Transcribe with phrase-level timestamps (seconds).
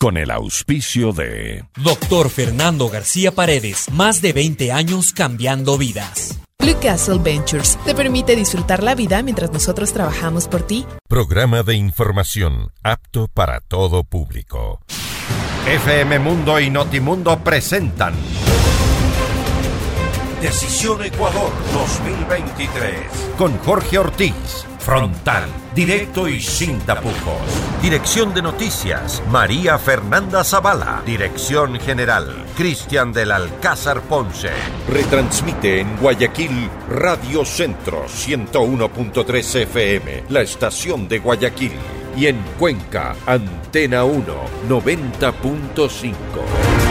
[0.00, 6.40] con el auspicio de Doctor Fernando García Paredes, más de 20 años cambiando vidas.
[6.58, 10.86] Blue Castle Ventures te permite disfrutar la vida mientras nosotros trabajamos por ti.
[11.06, 14.80] Programa de información apto para todo público.
[15.66, 18.14] FM Mundo y Notimundo presentan
[20.40, 22.94] Decisión Ecuador 2023
[23.36, 24.64] con Jorge Ortiz.
[24.78, 25.44] Frontal,
[25.74, 27.42] directo y sin tapujos.
[27.82, 31.02] Dirección de Noticias, María Fernanda Zavala.
[31.04, 34.48] Dirección General, Cristian del Alcázar Ponce.
[34.88, 41.74] Retransmite en Guayaquil Radio Centro 101.3 FM, la estación de Guayaquil.
[42.16, 44.24] Y en Cuenca, Antena 1
[44.70, 46.89] 90.5.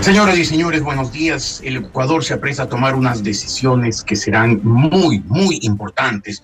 [0.00, 1.60] Señoras y señores, buenos días.
[1.62, 6.42] El Ecuador se apresta a tomar unas decisiones que serán muy, muy importantes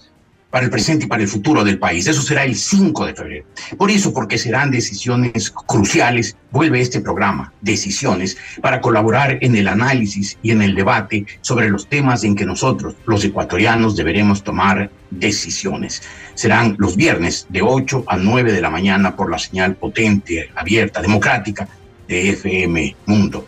[0.50, 2.06] para el presente y para el futuro del país.
[2.06, 3.46] Eso será el 5 de febrero.
[3.78, 10.36] Por eso, porque serán decisiones cruciales, vuelve este programa, Decisiones, para colaborar en el análisis
[10.42, 16.02] y en el debate sobre los temas en que nosotros, los ecuatorianos, deberemos tomar decisiones.
[16.34, 21.00] Serán los viernes de 8 a 9 de la mañana por la señal potente, abierta,
[21.00, 21.66] democrática
[22.08, 23.46] de FM Mundo.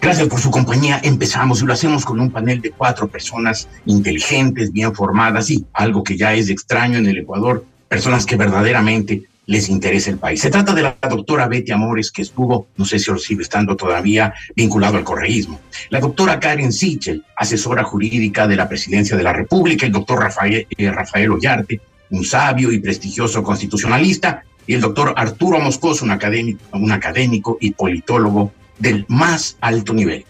[0.00, 1.00] Gracias por su compañía.
[1.02, 6.04] Empezamos y lo hacemos con un panel de cuatro personas inteligentes, bien formadas y algo
[6.04, 10.40] que ya es extraño en el Ecuador, personas que verdaderamente les interesa el país.
[10.40, 13.76] Se trata de la doctora Betty Amores, que estuvo, no sé si lo sigue estando
[13.76, 15.60] todavía, vinculado al correísmo.
[15.90, 19.86] La doctora Karen Sichel, asesora jurídica de la Presidencia de la República.
[19.86, 21.80] El doctor Rafael, eh, Rafael Ollarte,
[22.10, 27.70] un sabio y prestigioso constitucionalista y el doctor Arturo Moscoso, un académico, un académico y
[27.70, 30.24] politólogo del más alto nivel.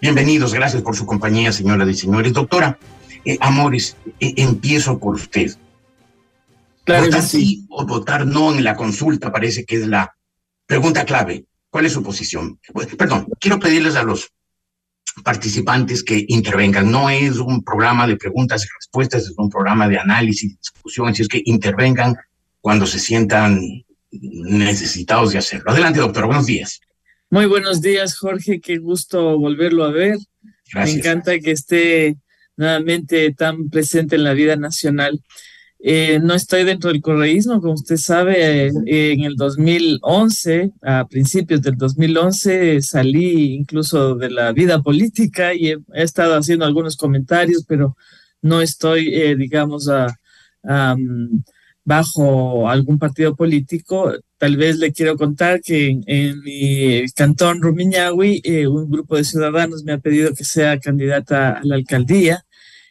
[0.00, 2.32] Bienvenidos, gracias por su compañía, señoras y señores.
[2.32, 2.78] Doctora
[3.24, 5.56] eh, Amores, eh, empiezo por usted.
[6.84, 7.66] Claro votar sí.
[7.68, 10.14] o votar no en la consulta parece que es la
[10.66, 11.44] pregunta clave.
[11.70, 12.58] ¿Cuál es su posición?
[12.96, 14.32] Perdón, quiero pedirles a los
[15.22, 16.90] participantes que intervengan.
[16.90, 21.08] No es un programa de preguntas y respuestas, es un programa de análisis y discusión,
[21.08, 22.16] así es que intervengan
[22.60, 23.60] cuando se sientan
[24.10, 25.70] necesitados de hacerlo.
[25.70, 26.26] Adelante, doctor.
[26.26, 26.80] Buenos días.
[27.30, 28.60] Muy buenos días, Jorge.
[28.60, 30.16] Qué gusto volverlo a ver.
[30.72, 30.94] Gracias.
[30.94, 32.16] Me encanta que esté
[32.56, 35.20] nuevamente tan presente en la vida nacional.
[35.80, 41.62] Eh, no estoy dentro del correísmo, como usted sabe, eh, en el 2011, a principios
[41.62, 47.64] del 2011, salí incluso de la vida política y he, he estado haciendo algunos comentarios,
[47.68, 47.96] pero
[48.42, 50.18] no estoy, eh, digamos, a,
[50.64, 50.96] a
[51.88, 54.12] bajo algún partido político.
[54.36, 59.24] Tal vez le quiero contar que en, en mi cantón Rumiñahui, eh, un grupo de
[59.24, 62.44] ciudadanos me ha pedido que sea candidata a la alcaldía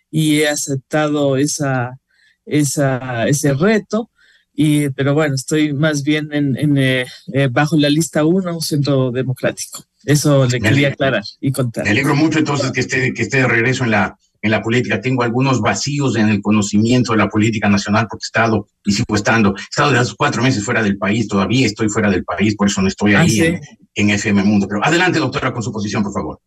[0.09, 1.99] y he aceptado esa,
[2.45, 4.09] esa, ese reto.
[4.55, 8.61] Y, pero bueno, estoy más bien en, en eh, eh, bajo la lista 1, un
[8.61, 9.83] centro democrático.
[10.05, 11.83] Eso le quería aclarar y contar.
[11.83, 15.01] Me alegro mucho entonces que esté, que esté de regreso en la, en la política,
[15.01, 19.15] tengo algunos vacíos en el conocimiento de la política nacional porque he estado y sigo
[19.15, 22.55] estando, he estado de los cuatro meses fuera del país, todavía estoy fuera del país,
[22.55, 23.45] por eso no estoy ahí ¿Ah, sí?
[23.45, 23.59] en,
[23.95, 24.67] en, FM Mundo.
[24.67, 26.39] Pero adelante, doctora, con su posición, por favor.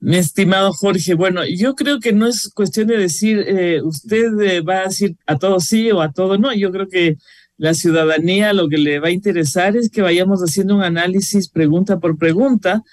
[0.00, 4.60] Mi estimado Jorge, bueno, yo creo que no es cuestión de decir, eh, usted eh,
[4.60, 7.16] va a decir a todo sí o a todo no, yo creo que
[7.56, 11.98] la ciudadanía lo que le va a interesar es que vayamos haciendo un análisis pregunta
[11.98, 12.84] por pregunta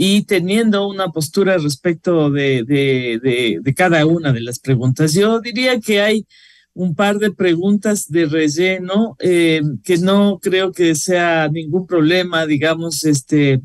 [0.00, 5.12] y teniendo una postura respecto de, de, de, de, cada una de las preguntas.
[5.12, 6.24] Yo diría que hay
[6.72, 13.02] un par de preguntas de relleno eh, que no creo que sea ningún problema, digamos,
[13.02, 13.60] este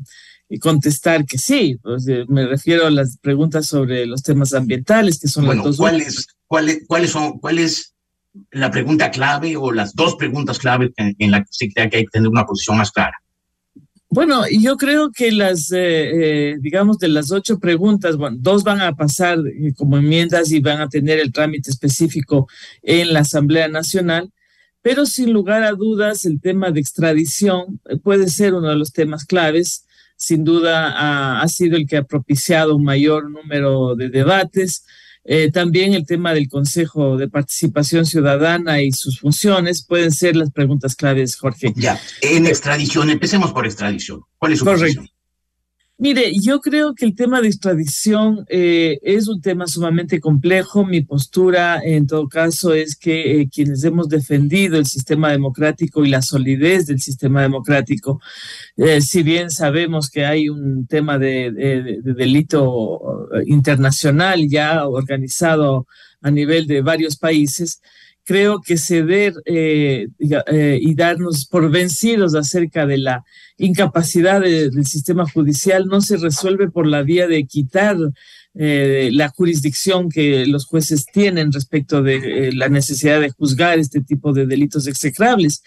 [0.60, 1.78] contestar que sí.
[1.80, 5.76] Pues, eh, me refiero a las preguntas sobre los temas ambientales, que son bueno, las
[5.76, 5.76] dos.
[5.76, 7.94] ¿cuáles, cuáles, ¿Cuáles son, cuál es
[8.50, 11.98] la pregunta clave o las dos preguntas clave en, en la que usted crea que
[11.98, 13.14] hay que tener una posición más clara?
[14.14, 18.80] Bueno, yo creo que las, eh, eh, digamos, de las ocho preguntas, bueno, dos van
[18.80, 22.46] a pasar eh, como enmiendas y van a tener el trámite específico
[22.82, 24.30] en la Asamblea Nacional,
[24.82, 29.24] pero sin lugar a dudas el tema de extradición puede ser uno de los temas
[29.24, 29.84] claves.
[30.14, 34.84] Sin duda ha, ha sido el que ha propiciado un mayor número de debates.
[35.26, 40.50] Eh, también el tema del Consejo de Participación Ciudadana y sus funciones pueden ser las
[40.50, 41.72] preguntas claves, Jorge.
[41.76, 44.20] Ya, en extradición, empecemos por extradición.
[44.36, 45.00] ¿Cuál es su Correcto.
[45.00, 45.13] posición?
[45.96, 50.84] Mire, yo creo que el tema de extradición eh, es un tema sumamente complejo.
[50.84, 56.08] Mi postura, en todo caso, es que eh, quienes hemos defendido el sistema democrático y
[56.08, 58.20] la solidez del sistema democrático,
[58.76, 61.52] eh, si bien sabemos que hay un tema de
[62.02, 65.86] delito internacional ya organizado
[66.22, 67.80] a nivel de varios países,
[68.24, 73.24] creo que ceder eh, eh, y darnos por vencidos acerca de la
[73.58, 77.96] incapacidad del sistema judicial no se resuelve por la vía de quitar
[78.56, 84.32] eh, la jurisdicción que los jueces tienen respecto de la necesidad de juzgar este tipo
[84.32, 85.62] de delitos execrables.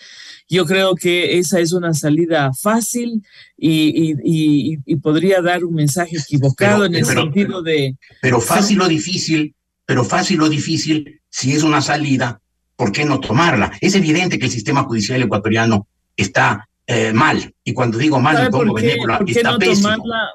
[0.49, 3.21] Yo creo que esa es una salida fácil
[3.57, 7.97] y, podría dar un mensaje equivocado en el sentido de...
[8.21, 9.55] Pero fácil o difícil,
[9.85, 12.41] pero fácil o difícil, si es una salida,
[12.77, 13.73] ¿por qué no tomarla?
[13.81, 17.53] Es evidente que el sistema judicial ecuatoriano está eh, mal.
[17.65, 19.89] Y cuando digo mal, me pongo benévola, está no pésimo.
[19.89, 20.29] Tomarla?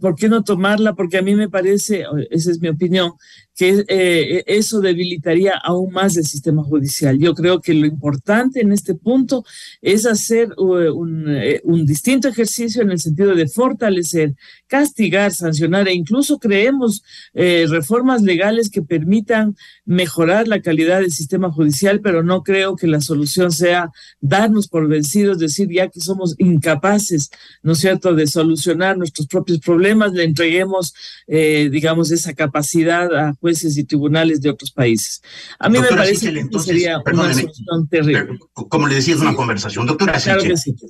[0.00, 0.94] ¿Por qué no tomarla?
[0.94, 3.12] Porque a mí me parece, esa es mi opinión,
[3.54, 7.18] que eh, eso debilitaría aún más el sistema judicial.
[7.18, 9.44] Yo creo que lo importante en este punto
[9.82, 14.34] es hacer uh, uh, un, distinto ejercicio en el sentido de fortalecer,
[14.66, 17.02] castigar, sancionar e incluso creemos
[17.34, 19.54] eh, reformas legales que permitan
[19.84, 23.90] mejorar la calidad del sistema judicial, pero no creo que la solución sea
[24.20, 27.30] darnos por vencidos, decir ya que somos incapaces,
[27.62, 30.94] ¿no es cierto?, de solucionar nuestros propios problemas, le entreguemos,
[31.26, 35.20] eh, digamos, esa capacidad a jueces y tribunales de otros países.
[35.58, 38.38] A mí me parece que sería una solución terrible.
[38.54, 39.86] Como le decía, es una conversación.
[39.86, 40.14] Doctora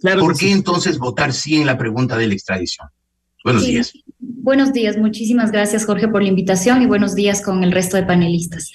[0.01, 2.89] claro ¿por qué entonces votar sí en la pregunta de la extradición?
[3.43, 3.93] Buenos días.
[4.19, 8.05] Buenos días, muchísimas gracias Jorge por la invitación y buenos días con el resto de
[8.05, 8.71] panelistas.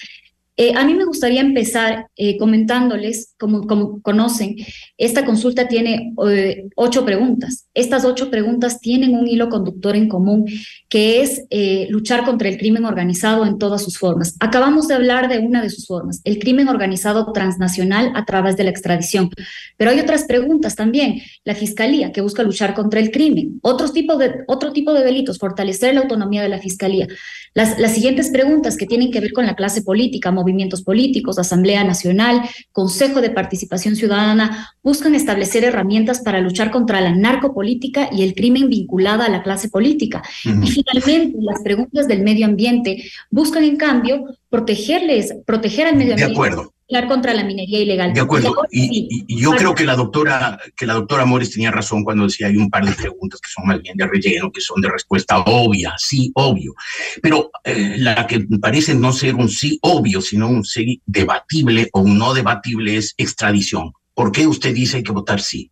[0.59, 4.55] Eh, a mí me gustaría empezar eh, comentándoles, como, conocen,
[4.97, 7.67] esta consulta tiene eh, ocho preguntas.
[7.75, 10.45] Estas ocho preguntas tienen un hilo conductor en común,
[10.89, 11.43] que es
[11.89, 14.35] luchar contra el crimen organizado en todas sus formas.
[14.39, 18.63] Acabamos de hablar de una de sus formas, el crimen organizado transnacional a través de
[18.63, 19.29] la extradición.
[19.77, 21.21] Pero hay otras preguntas también.
[21.43, 23.59] La Fiscalía, que busca luchar contra el crimen.
[23.61, 27.07] Otros tipo de, otro tipo de delitos, fortalecer la autonomía de la Fiscalía.
[27.53, 31.83] Las, las siguientes preguntas que tienen que ver con la clase política, movimientos políticos, Asamblea
[31.83, 32.41] Nacional,
[32.71, 38.69] Consejo de Participación Ciudadana, buscan establecer herramientas para luchar contra la narcopolítica y el crimen
[38.69, 40.23] vinculada a la clase política.
[40.45, 46.33] Y finalmente, las preguntas del medio ambiente buscan, en cambio, protegerles, proteger al medio ambiente.
[46.33, 46.76] De acuerdo
[47.07, 48.13] contra la minería ilegal.
[48.13, 48.55] De acuerdo.
[48.71, 52.57] Y, yo creo que la doctora, que la doctora Mores tenía razón cuando decía hay
[52.57, 55.93] un par de preguntas que son más bien de relleno, que son de respuesta obvia,
[55.97, 56.73] sí, obvio.
[57.21, 62.01] Pero eh, la que parece no ser un sí obvio, sino un sí debatible o
[62.01, 63.91] un no debatible es extradición.
[64.13, 65.71] ¿Por qué usted dice hay que votar sí?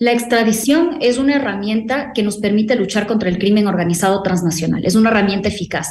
[0.00, 4.84] La extradición es una herramienta que nos permite luchar contra el crimen organizado transnacional.
[4.84, 5.88] Es una herramienta eficaz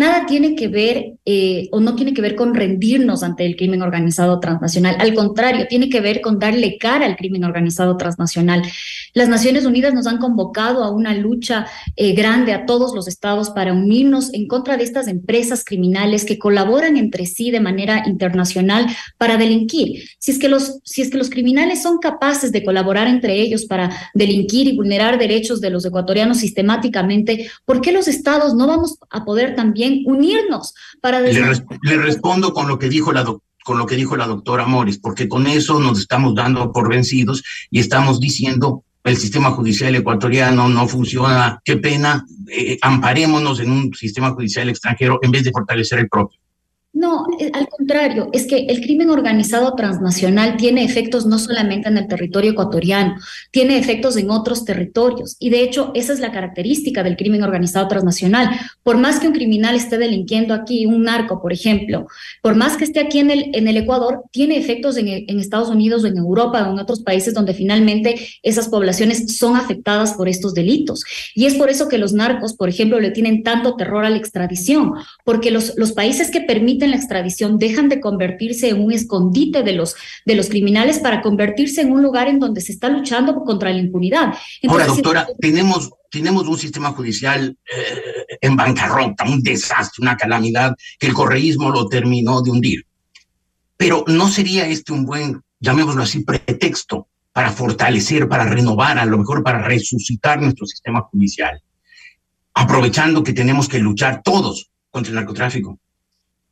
[0.00, 3.82] nada tiene que ver eh, o no tiene que ver con rendirnos ante el crimen
[3.82, 4.96] organizado transnacional.
[4.98, 8.62] Al contrario, tiene que ver con darle cara al crimen organizado transnacional.
[9.12, 11.66] Las Naciones Unidas nos han convocado a una lucha
[11.96, 16.38] eh, grande a todos los estados para unirnos en contra de estas empresas criminales que
[16.38, 18.86] colaboran entre sí de manera internacional
[19.18, 20.02] para delinquir.
[20.18, 23.66] Si es que los, si es que los criminales son capaces de colaborar entre ellos
[23.66, 28.96] para delinquir y vulnerar derechos de los ecuatorianos sistemáticamente, ¿por qué los estados no vamos
[29.10, 31.20] a poder también unirnos para...
[31.20, 31.32] Le,
[31.82, 33.24] le respondo con lo que dijo la
[33.62, 37.42] con lo que dijo la doctora Morris, porque con eso nos estamos dando por vencidos
[37.70, 43.94] y estamos diciendo el sistema judicial ecuatoriano no funciona, qué pena, eh, amparémonos en un
[43.94, 46.38] sistema judicial extranjero en vez de fortalecer el propio.
[46.92, 51.96] No, eh, al contrario, es que el crimen organizado transnacional tiene efectos no solamente en
[51.96, 53.14] el territorio ecuatoriano,
[53.52, 55.36] tiene efectos en otros territorios.
[55.38, 58.50] Y de hecho, esa es la característica del crimen organizado transnacional.
[58.82, 62.08] Por más que un criminal esté delinquiendo aquí, un narco, por ejemplo,
[62.42, 65.68] por más que esté aquí en el, en el Ecuador, tiene efectos en, en Estados
[65.68, 70.28] Unidos o en Europa o en otros países donde finalmente esas poblaciones son afectadas por
[70.28, 71.04] estos delitos.
[71.36, 74.16] Y es por eso que los narcos, por ejemplo, le tienen tanto terror a la
[74.16, 78.92] extradición, porque los, los países que permiten en la extradición dejan de convertirse en un
[78.92, 79.94] escondite de los,
[80.24, 83.78] de los criminales para convertirse en un lugar en donde se está luchando contra la
[83.78, 84.34] impunidad.
[84.68, 91.06] Ahora, doctora, tenemos, tenemos un sistema judicial eh, en bancarrota, un desastre, una calamidad que
[91.06, 92.86] el correísmo lo terminó de hundir.
[93.76, 99.18] Pero ¿no sería este un buen, llamémoslo así, pretexto para fortalecer, para renovar, a lo
[99.18, 101.62] mejor para resucitar nuestro sistema judicial?
[102.52, 105.78] Aprovechando que tenemos que luchar todos contra el narcotráfico.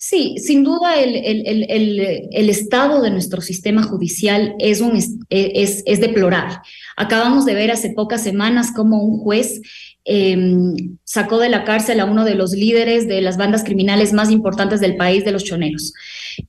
[0.01, 5.83] Sí, sin duda el, el, el, el, estado de nuestro sistema judicial es, un, es,
[5.85, 6.55] es deplorable.
[6.97, 9.61] Acabamos de ver hace pocas semanas cómo un juez
[10.11, 14.31] Em, sacó de la cárcel a uno de los líderes de las bandas criminales más
[14.31, 15.93] importantes del país, de los choneros.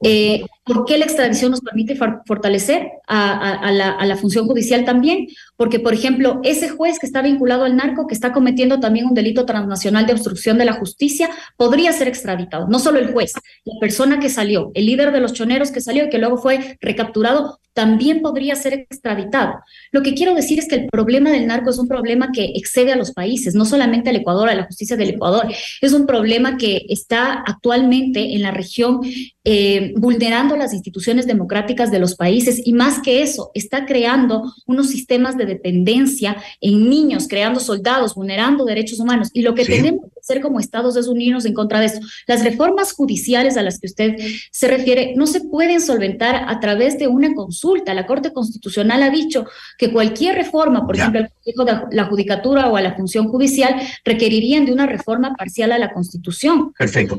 [0.01, 5.25] Eh, ¿Por qué la extradición nos permite fortalecer a, la, función judicial también?
[5.57, 9.15] Porque, por ejemplo, ese juez que está vinculado al narco, que está cometiendo también un
[9.15, 12.67] delito transnacional de obstrucción de la justicia, podría ser extraditado.
[12.67, 13.33] No solo el juez,
[13.65, 16.77] la persona que salió, el líder de los choneros que salió y que luego fue
[16.79, 19.53] recapturado, también podría ser extraditado.
[19.91, 22.91] Lo que quiero decir es que el problema del narco es un problema que excede
[22.91, 25.47] a los países, no solamente al Ecuador, a la justicia del Ecuador,
[25.81, 28.99] es un problema que está actualmente en la región
[29.45, 34.89] eh, vulnerando las instituciones democráticas de los países y más que eso, está creando unos
[34.89, 39.29] sistemas de dependencia en niños, creando soldados, vulnerando derechos humanos.
[39.33, 42.00] Y lo que tenemos hacer como estados es unirnos en contra de eso.
[42.27, 44.15] Las reformas judiciales a las que usted
[44.51, 47.93] se refiere no se pueden solventar a través de una consulta.
[47.93, 49.45] La Corte Constitucional ha dicho
[49.77, 53.75] que cualquier reforma, por ejemplo, el Consejo de la Judicatura o a la función judicial,
[54.05, 56.71] requerirían de una reforma parcial a la Constitución.
[56.77, 57.17] Perfecto.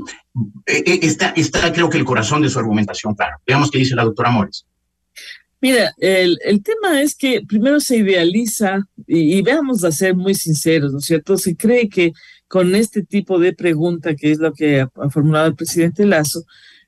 [0.67, 3.38] Eh, eh, está, está creo que el corazón de su argumentación, claro.
[3.47, 4.64] Veamos qué dice la doctora Mores.
[5.62, 10.90] Mira, el, el, tema es que primero se idealiza, y, veamos a ser muy sinceros,
[10.90, 11.37] ¿no es cierto?
[11.37, 12.12] Se cree que
[12.50, 16.42] con este tipo de pregunta, que es lo que ha, formulado el presidente Lazo,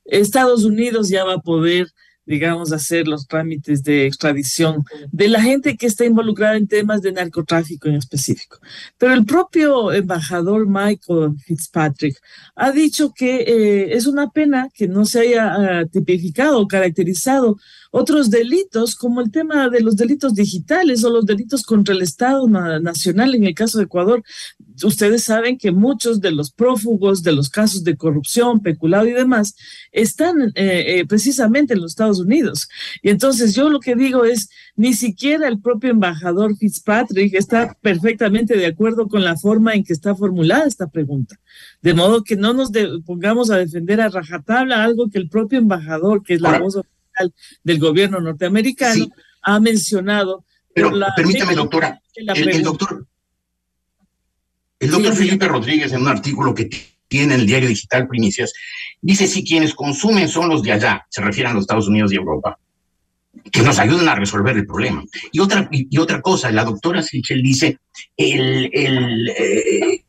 [0.04, 1.86] Estados Unidos ya va a poder
[2.24, 7.12] digamos, hacer los trámites de extradición de la gente que está involucrada en temas de
[7.12, 8.58] narcotráfico en específico.
[8.96, 12.16] Pero el propio embajador Michael Fitzpatrick
[12.54, 17.56] ha dicho que eh, es una pena que no se haya ah, tipificado o caracterizado
[17.94, 22.48] otros delitos, como el tema de los delitos digitales o los delitos contra el Estado
[22.48, 24.24] Nacional, en el caso de Ecuador.
[24.82, 29.54] Ustedes saben que muchos de los prófugos de los casos de corrupción, peculado y demás
[29.92, 32.66] están eh, eh, precisamente en los Estados Unidos.
[33.02, 38.56] Y entonces yo lo que digo es, ni siquiera el propio embajador Fitzpatrick está perfectamente
[38.56, 41.38] de acuerdo con la forma en que está formulada esta pregunta.
[41.82, 42.70] De modo que no nos
[43.04, 46.78] pongamos a defender a rajatabla algo que el propio embajador, que es la voz
[47.62, 49.06] del gobierno norteamericano,
[49.42, 50.44] ha mencionado.
[50.74, 53.06] Pero permítame, doctora, el, doctor,
[54.78, 56.70] el doctor Felipe Rodríguez en un artículo que
[57.08, 58.54] tiene el diario digital Primicias,
[59.02, 62.16] dice si quienes consumen son los de allá, se refieren a los Estados Unidos y
[62.16, 62.58] Europa,
[63.50, 65.04] que nos ayuden a resolver el problema.
[65.30, 67.80] Y otra, y, otra cosa, la doctora Sichel dice,
[68.16, 70.04] el, el, eh,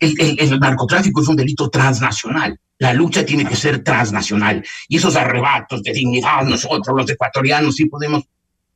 [0.00, 2.58] el, el, narcotráfico es un delito transnacional.
[2.78, 4.64] La lucha tiene que ser transnacional.
[4.88, 8.24] Y esos arrebatos de dignidad, nosotros los ecuatorianos sí podemos,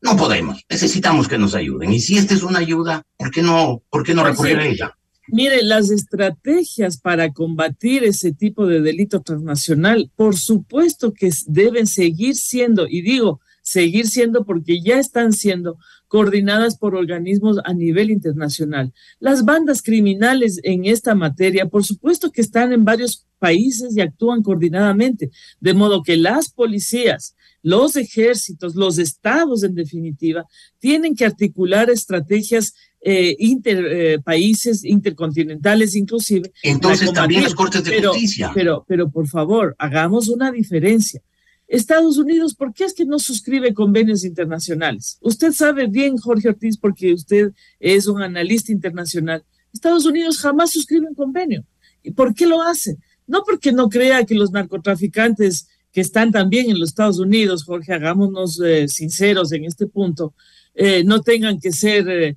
[0.00, 0.62] no podemos.
[0.68, 1.92] Necesitamos que nos ayuden.
[1.92, 4.66] Y si esta es una ayuda, ¿por qué no, por qué no pues recurrir a
[4.66, 4.94] ella?
[5.30, 12.34] Mire, las estrategias para combatir ese tipo de delito transnacional, por supuesto que deben seguir
[12.34, 18.94] siendo, y digo, seguir siendo porque ya están siendo coordinadas por organismos a nivel internacional.
[19.20, 24.42] Las bandas criminales en esta materia, por supuesto que están en varios países y actúan
[24.42, 30.46] coordinadamente, de modo que las policías, los ejércitos, los estados en definitiva,
[30.78, 36.50] tienen que articular estrategias eh, inter eh, países intercontinentales inclusive.
[36.62, 38.50] Entonces también las cortes de justicia.
[38.54, 41.22] Pero, pero por favor, hagamos una diferencia.
[41.68, 45.18] Estados Unidos, ¿por qué es que no suscribe convenios internacionales?
[45.20, 49.44] Usted sabe bien, Jorge Ortiz, porque usted es un analista internacional.
[49.72, 51.64] Estados Unidos jamás suscribe un convenio.
[52.02, 52.96] ¿Y por qué lo hace?
[53.26, 57.92] No porque no crea que los narcotraficantes que están también en los Estados Unidos, Jorge,
[57.92, 60.34] hagámonos eh, sinceros en este punto,
[60.75, 62.37] eh, no tengan que ser eh,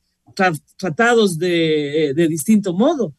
[0.77, 3.13] tratados de, de distinto modo.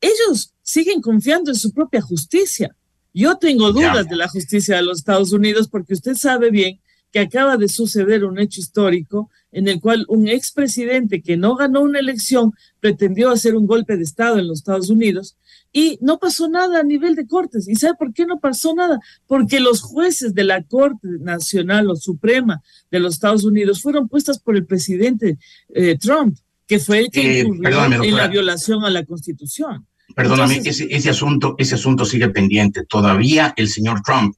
[0.00, 2.74] Ellos siguen confiando en su propia justicia
[3.14, 6.80] yo tengo dudas de la justicia de los Estados Unidos porque usted sabe bien
[7.12, 11.82] que acaba de suceder un hecho histórico en el cual un expresidente que no ganó
[11.82, 15.36] una elección pretendió hacer un golpe de Estado en los Estados Unidos
[15.72, 17.68] y no pasó nada a nivel de cortes.
[17.68, 18.98] ¿Y sabe por qué no pasó nada?
[19.26, 24.38] Porque los jueces de la Corte Nacional o Suprema de los Estados Unidos fueron puestas
[24.38, 25.38] por el presidente
[25.68, 29.86] eh, Trump, que fue el que eh, incurrió en la violación a la Constitución.
[30.14, 32.84] Perdóname, ese, ese, asunto, ese asunto sigue pendiente.
[32.88, 34.34] Todavía el señor Trump,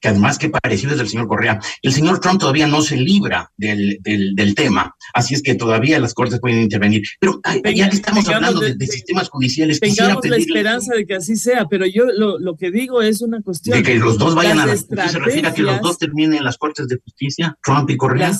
[0.00, 3.50] que además que parecido es del señor Correa, el señor Trump todavía no se libra
[3.56, 4.94] del, del, tema.
[5.14, 7.02] Así es que todavía las cortes pueden intervenir.
[7.18, 7.40] Pero
[7.74, 11.86] ya que estamos hablando de, sistemas judiciales, tengamos la esperanza de que así sea, pero
[11.86, 13.78] yo lo, lo, que digo es una cuestión.
[13.78, 14.76] De que los dos vayan a.
[14.76, 18.32] ¿Se refiere a que los dos terminen en las cortes de justicia, Trump y Correa?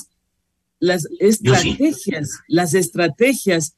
[0.81, 3.75] las estrategias, las estrategias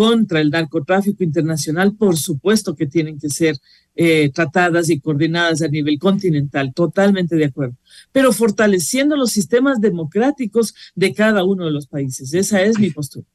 [0.00, 3.58] contra el narcotráfico internacional, por supuesto que tienen que ser
[3.94, 7.76] eh, tratadas y coordinadas a nivel continental, totalmente de acuerdo,
[8.10, 12.32] pero fortaleciendo los sistemas democráticos de cada uno de los países.
[12.32, 13.26] Esa es mi postura.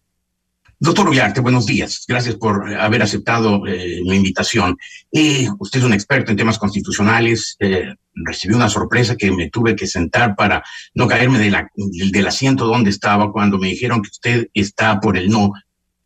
[0.80, 2.04] Doctor Uriarte, buenos días.
[2.08, 4.76] Gracias por haber aceptado eh, mi invitación.
[5.12, 7.56] Eh, usted es un experto en temas constitucionales.
[7.60, 10.64] Eh, recibí una sorpresa que me tuve que sentar para
[10.96, 15.54] no caerme del asiento donde estaba cuando me dijeron que usted está por el no.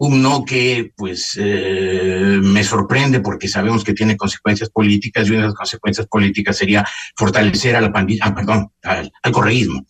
[0.02, 5.48] Un no que, pues, me sorprende porque sabemos que tiene consecuencias políticas y una de
[5.48, 6.86] las consecuencias políticas sería
[7.18, 9.86] fortalecer a la pandilla, ah, perdón, al, correísmo.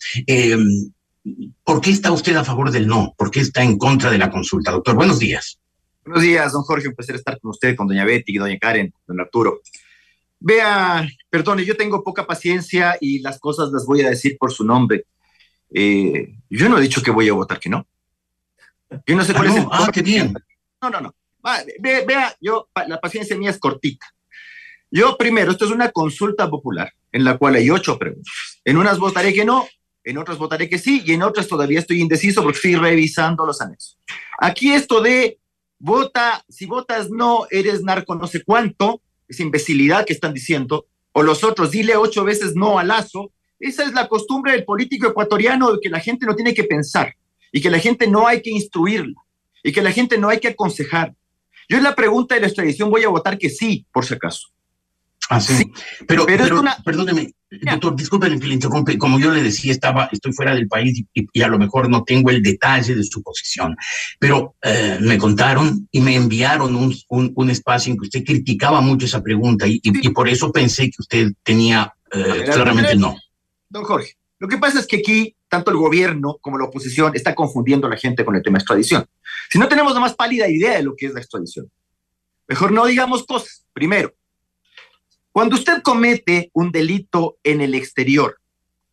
[1.63, 3.13] ¿Por qué está usted a favor del no?
[3.17, 4.71] ¿Por qué está en contra de la consulta?
[4.71, 5.59] Doctor, buenos días.
[6.03, 6.87] Buenos días, don Jorge.
[6.87, 9.61] Un placer estar con usted, con doña Betty, doña Karen, don Arturo.
[10.39, 14.63] Vea, perdone, yo tengo poca paciencia y las cosas las voy a decir por su
[14.63, 15.05] nombre.
[15.71, 17.85] Eh, yo no he dicho que voy a votar que no.
[19.05, 19.67] Yo no sé cuál ah, es el.
[19.71, 20.33] Ah, qué bien.
[20.81, 21.15] No, no, no.
[21.79, 24.07] vea, yo, la paciencia mía es cortita.
[24.91, 28.33] Yo, primero, esto es una consulta popular en la cual hay ocho preguntas.
[28.65, 29.67] En unas votaré que no,
[30.03, 33.61] en otras votaré que sí y en otras todavía estoy indeciso porque estoy revisando los
[33.61, 33.99] anexos.
[34.39, 35.39] Aquí esto de
[35.77, 41.21] vota, si votas no, eres narco no sé cuánto, esa imbecilidad que están diciendo, o
[41.21, 45.73] los otros, dile ocho veces no a Lazo, esa es la costumbre del político ecuatoriano
[45.73, 47.13] de que la gente no tiene que pensar
[47.51, 49.21] y que la gente no hay que instruirla
[49.63, 51.13] y que la gente no hay que aconsejar.
[51.67, 54.47] Yo en la pregunta de la extradición voy a votar que sí, por si acaso.
[55.29, 55.71] Ah, sí.
[56.07, 58.97] Pero, pero, perdóneme, doctor, disculpen que le interrumpe.
[58.97, 62.31] Como yo le decía, estaba, estoy fuera del país y, a lo mejor no tengo
[62.31, 63.75] el detalle de su posición.
[64.17, 69.05] Pero eh, me contaron y me enviaron un, un, espacio en que usted criticaba mucho
[69.05, 73.15] esa pregunta y, y por eso pensé que usted tenía eh, claramente el no.
[73.69, 77.35] Don Jorge, lo que pasa es que aquí tanto el gobierno como la oposición está
[77.35, 79.05] confundiendo a la gente con el tema de extradición.
[79.49, 81.69] Si no tenemos la más pálida idea de lo que es la extradición,
[82.47, 83.65] mejor no digamos cosas.
[83.73, 84.13] Primero,
[85.31, 88.39] cuando usted comete un delito en el exterior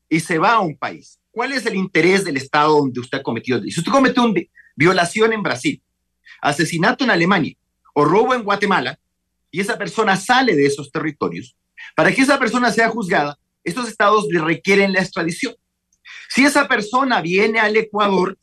[0.09, 3.23] y se va a un país, ¿cuál es el interés del Estado donde usted ha
[3.23, 3.61] cometido?
[3.63, 4.41] Si usted comete una
[4.75, 5.83] violación en Brasil,
[6.41, 7.55] asesinato en Alemania
[7.95, 8.99] o robo en Guatemala,
[9.51, 11.57] y esa persona sale de esos territorios,
[11.95, 15.55] para que esa persona sea juzgada, estos estados le requieren la extradición.
[16.29, 18.37] Si esa persona viene al Ecuador,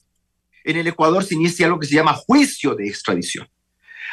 [0.63, 3.47] en el Ecuador se inicia lo que se llama juicio de extradición.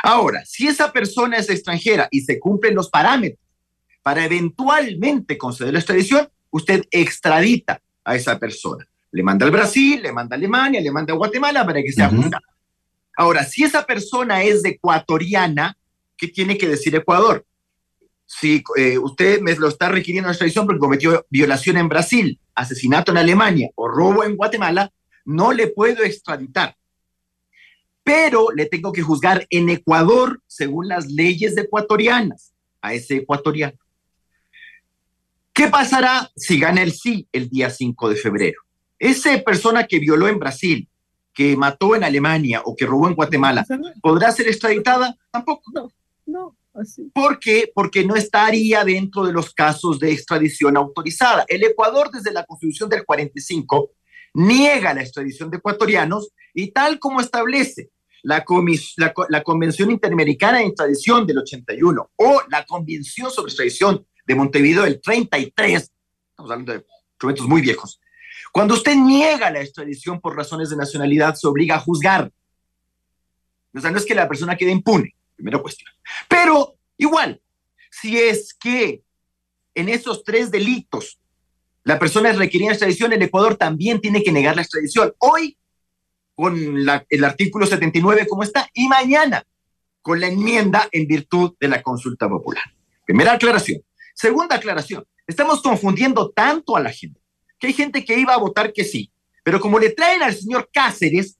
[0.03, 3.41] Ahora, si esa persona es extranjera y se cumplen los parámetros
[4.03, 8.87] para eventualmente conceder la extradición, usted extradita a esa persona.
[9.13, 12.09] Le manda al Brasil, le manda a Alemania, le manda a Guatemala para que sea
[12.09, 12.43] juzgada.
[13.17, 15.77] Ahora, si esa persona es ecuatoriana,
[16.17, 17.45] ¿qué tiene que decir Ecuador?
[18.33, 23.11] Si eh, usted me lo está requiriendo la extradición porque cometió violación en Brasil, asesinato
[23.11, 24.93] en Alemania o robo en Guatemala,
[25.25, 26.77] no le puedo extraditar.
[28.05, 33.77] Pero le tengo que juzgar en Ecuador según las leyes ecuatorianas a ese ecuatoriano.
[35.53, 38.63] ¿Qué pasará si gana el sí el día 5 de febrero?
[39.01, 40.89] Esa persona que violó en Brasil,
[41.35, 43.67] que mató en Alemania o que robó en Guatemala,
[44.01, 45.17] ¿podrá ser extraditada?
[45.33, 45.65] Tampoco.
[45.75, 45.91] No,
[46.27, 46.60] no.
[47.13, 47.71] ¿Por qué?
[47.75, 51.45] Porque no estaría dentro de los casos de extradición autorizada.
[51.49, 53.91] El Ecuador, desde la Constitución del 45,
[54.35, 57.91] niega la extradición de ecuatorianos y tal como establece
[58.23, 58.45] la,
[58.97, 64.85] la, la Convención Interamericana de Extradición del 81 o la Convención sobre Extradición de Montevideo
[64.85, 66.85] del 33, estamos hablando de
[67.19, 68.01] documentos muy viejos,
[68.53, 72.33] cuando usted niega la extradición por razones de nacionalidad, se obliga a juzgar.
[73.75, 75.91] O sea, no es que la persona quede impune, primera cuestión.
[76.29, 77.41] Pero igual,
[77.91, 79.03] si es que
[79.75, 81.19] en esos tres delitos
[81.83, 85.15] la persona es requerida extradición, el Ecuador también tiene que negar la extradición.
[85.19, 85.57] Hoy,
[86.35, 89.45] con el artículo 79 como está, y mañana,
[90.03, 92.65] con la enmienda en virtud de la consulta popular.
[93.07, 93.83] Primera aclaración.
[94.15, 97.21] Segunda aclaración, estamos confundiendo tanto a la gente
[97.59, 99.11] que hay gente que iba a votar que sí,
[99.43, 101.39] pero como le traen al señor Cáceres,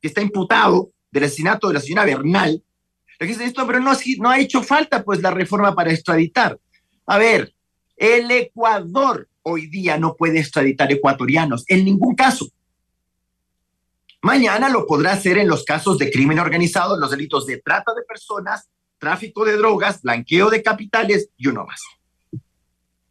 [0.00, 2.62] que está imputado del asesinato de la señora Bernal,
[3.26, 6.58] dice, pero no, no ha hecho falta pues la reforma para extraditar.
[7.06, 7.52] A ver,
[7.96, 12.48] el Ecuador hoy día no puede extraditar ecuatorianos en ningún caso.
[14.22, 18.02] Mañana lo podrá hacer en los casos de crimen organizado, los delitos de trata de
[18.02, 21.80] personas, tráfico de drogas, blanqueo de capitales y uno más.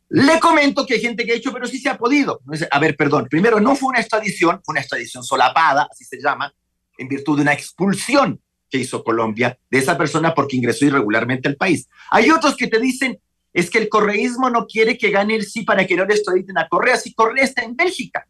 [0.10, 2.42] Le comento que hay gente que ha dicho, pero sí se ha podido.
[2.72, 6.54] A ver, perdón, primero no fue una extradición, fue una extradición solapada, así se llama,
[6.98, 11.56] en virtud de una expulsión que hizo Colombia de esa persona porque ingresó irregularmente al
[11.56, 11.88] país.
[12.12, 13.20] Hay otros que te dicen,
[13.54, 16.58] es que el correísmo no quiere que gane el sí para que no le extraditen
[16.58, 18.28] a Correa, si Correa está en Bélgica.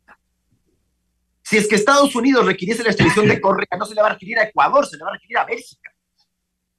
[1.43, 4.13] Si es que Estados Unidos requiriese la extradición de Correa, no se le va a
[4.13, 5.91] requerir a Ecuador, se le va a requerir a Bélgica.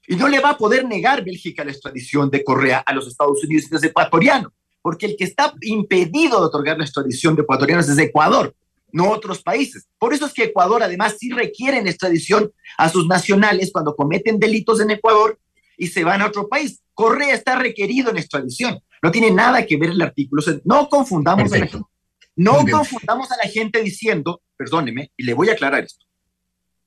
[0.07, 3.43] Y no le va a poder negar Bélgica la extradición de Correa a los Estados
[3.45, 7.89] Unidos y los ecuatorianos, porque el que está impedido de otorgar la extradición de ecuatorianos
[7.89, 8.55] es Ecuador,
[8.93, 9.89] no otros países.
[9.99, 14.81] Por eso es que Ecuador además sí requiere extradición a sus nacionales cuando cometen delitos
[14.81, 15.39] en Ecuador
[15.77, 16.83] y se van a otro país.
[16.95, 18.81] Correa está requerido en extradición.
[19.03, 20.43] No tiene nada que ver el artículo.
[20.65, 21.87] No confundamos a la gente.
[22.35, 26.07] No confundamos a la gente diciendo, perdóneme, y le voy a aclarar esto,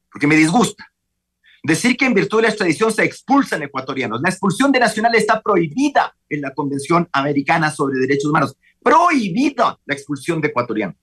[0.10, 0.88] porque me disgusta.
[1.64, 4.22] Decir que en virtud de la extradición se expulsan ecuatorianos.
[4.22, 8.56] La expulsión de nacionales está prohibida en la Convención Americana sobre Derechos Humanos.
[8.82, 10.96] Prohibida la expulsión de ecuatorianos.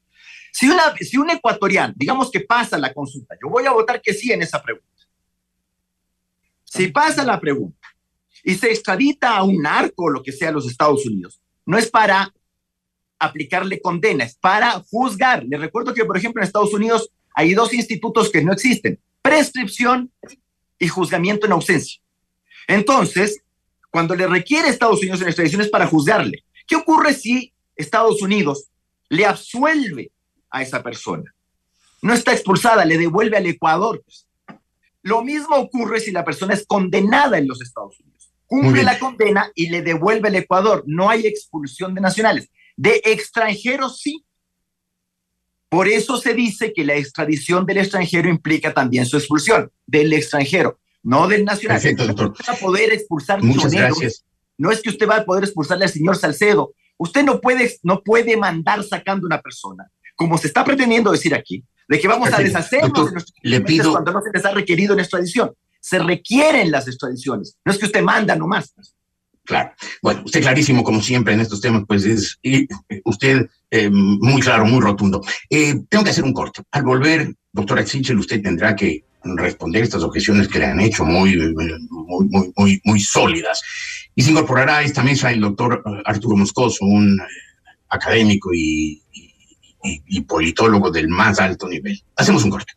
[0.52, 4.12] Si, una, si un ecuatoriano, digamos que pasa la consulta, yo voy a votar que
[4.12, 4.86] sí en esa pregunta.
[6.64, 7.88] Si pasa la pregunta
[8.44, 11.78] y se extradita a un narco o lo que sea a los Estados Unidos, no
[11.78, 12.32] es para
[13.18, 15.44] aplicarle condena, es para juzgar.
[15.44, 20.12] Les recuerdo que, por ejemplo, en Estados Unidos hay dos institutos que no existen, prescripción
[20.78, 22.00] y juzgamiento en ausencia.
[22.66, 23.42] Entonces,
[23.90, 26.44] cuando le requiere a Estados Unidos en extradición es para juzgarle.
[26.66, 28.68] ¿Qué ocurre si Estados Unidos
[29.08, 30.12] le absuelve
[30.50, 31.34] a esa persona?
[32.02, 34.02] No está expulsada, le devuelve al Ecuador.
[35.02, 38.30] Lo mismo ocurre si la persona es condenada en los Estados Unidos.
[38.46, 40.84] Cumple la condena y le devuelve al Ecuador.
[40.86, 42.50] No hay expulsión de nacionales.
[42.76, 44.24] De extranjeros sí.
[45.68, 50.78] Por eso se dice que la extradición del extranjero implica también su expulsión del extranjero,
[51.02, 51.76] no del nacional.
[51.76, 52.34] Perfecto, doctor.
[52.48, 54.24] va a poder expulsar Muchas gracias.
[54.56, 56.72] No es que usted va a poder expulsarle al señor Salcedo.
[56.96, 61.64] Usted no puede, no puede mandar sacando una persona, como se está pretendiendo decir aquí,
[61.88, 63.92] de que vamos a deshacernos de nuestros le pido...
[63.92, 65.52] cuando no se les ha requerido en extradición.
[65.80, 67.56] Se requieren las extradiciones.
[67.64, 68.74] No es que usted manda nomás.
[69.44, 69.70] Claro.
[70.02, 72.66] Bueno, usted clarísimo como siempre en estos temas, pues es y
[73.04, 75.22] usted eh, muy claro, muy rotundo.
[75.48, 76.62] Eh, tengo que hacer un corte.
[76.72, 81.36] Al volver, doctora Xinchel, usted tendrá que responder estas objeciones que le han hecho muy,
[81.36, 83.62] muy, muy, muy, muy sólidas.
[84.16, 87.20] Y se incorporará a esta mesa el doctor Arturo Moscoso, un
[87.88, 89.27] académico y, y,
[90.06, 92.02] y politólogo del más alto nivel.
[92.16, 92.72] Hacemos un corte.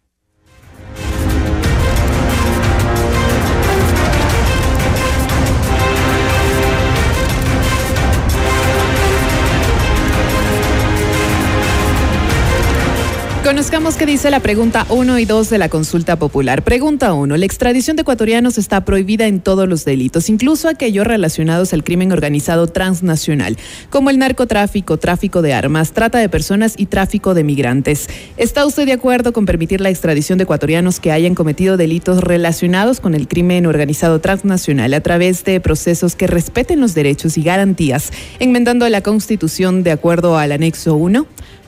[13.43, 16.61] Conozcamos qué dice la pregunta 1 y 2 de la consulta popular.
[16.61, 17.37] Pregunta 1.
[17.37, 22.11] La extradición de ecuatorianos está prohibida en todos los delitos, incluso aquellos relacionados al crimen
[22.11, 23.57] organizado transnacional,
[23.89, 28.09] como el narcotráfico, tráfico de armas, trata de personas y tráfico de migrantes.
[28.37, 32.99] ¿Está usted de acuerdo con permitir la extradición de ecuatorianos que hayan cometido delitos relacionados
[32.99, 38.11] con el crimen organizado transnacional a través de procesos que respeten los derechos y garantías,
[38.37, 41.25] enmendando la Constitución de acuerdo al anexo 1?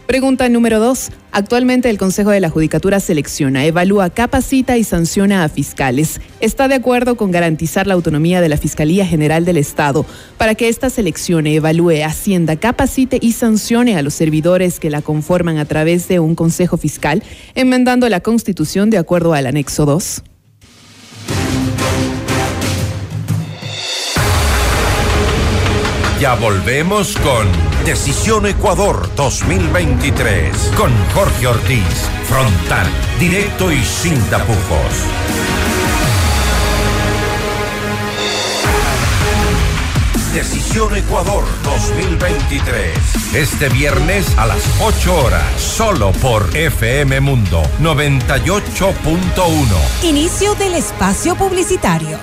[0.07, 1.11] Pregunta número dos.
[1.31, 6.19] Actualmente el Consejo de la Judicatura selecciona, evalúa, capacita y sanciona a fiscales.
[6.41, 10.05] ¿Está de acuerdo con garantizar la autonomía de la Fiscalía General del Estado
[10.37, 15.57] para que ésta seleccione, evalúe, ascienda, capacite y sancione a los servidores que la conforman
[15.57, 17.23] a través de un Consejo Fiscal,
[17.55, 20.21] enmendando la Constitución de acuerdo al anexo 2?
[26.23, 27.49] Ya volvemos con
[27.83, 31.83] Decisión Ecuador 2023 con Jorge Ortiz.
[32.29, 32.87] Frontal,
[33.19, 35.03] directo y sin tapujos.
[40.33, 43.35] Decisión Ecuador 2023.
[43.35, 50.03] Este viernes a las 8 horas, solo por FM Mundo 98.1.
[50.03, 52.17] Inicio del espacio publicitario.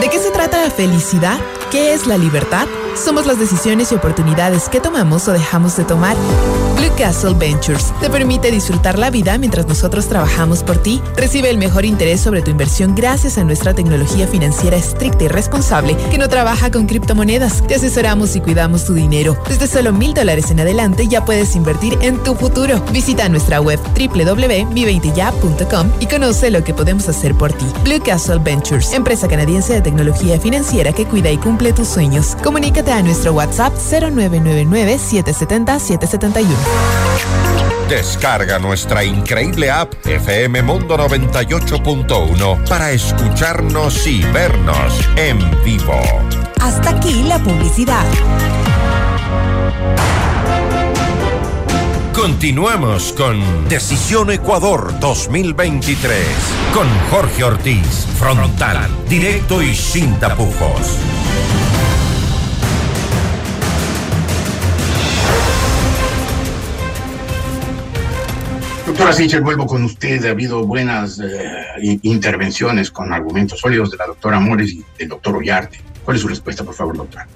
[0.00, 1.38] ¿De qué se trata la felicidad?
[1.70, 2.66] ¿Qué es la libertad?
[2.98, 6.16] Somos las decisiones y oportunidades que tomamos o dejamos de tomar.
[6.76, 11.00] Blue Castle Ventures te permite disfrutar la vida mientras nosotros trabajamos por ti.
[11.16, 15.96] Recibe el mejor interés sobre tu inversión gracias a nuestra tecnología financiera estricta y responsable
[16.10, 17.66] que no trabaja con criptomonedas.
[17.66, 19.36] Te asesoramos y cuidamos tu dinero.
[19.48, 22.80] Desde solo mil dólares en adelante ya puedes invertir en tu futuro.
[22.92, 27.66] Visita nuestra web www.mi20ya.com y conoce lo que podemos hacer por ti.
[27.84, 32.36] Blue Castle Ventures, empresa canadiense de tecnología financiera que cuida y cumple tus sueños.
[32.42, 36.46] Comunícate a nuestro WhatsApp 0999-770-771.
[37.88, 46.00] Descarga nuestra increíble app FM Mundo 98.1 para escucharnos y vernos en vivo.
[46.60, 48.04] Hasta aquí la publicidad.
[52.14, 56.26] Continuamos con Decisión Ecuador 2023
[56.74, 60.98] con Jorge Ortiz, frontal, directo y sin tapujos.
[68.98, 70.24] Doctora Sichel, vuelvo con usted.
[70.24, 75.36] Ha habido buenas eh, intervenciones con argumentos sólidos de la doctora Mores y del doctor
[75.36, 75.78] Ollarte.
[76.04, 77.28] ¿Cuál es su respuesta, por favor, doctora?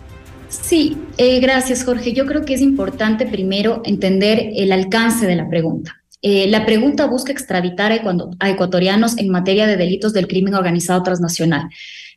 [0.48, 2.14] Sí, eh, gracias Jorge.
[2.14, 6.03] Yo creo que es importante primero entender el alcance de la pregunta.
[6.20, 11.68] Eh, la pregunta busca extraditar a, ecuatorianos en materia de delitos del crimen organizado transnacional.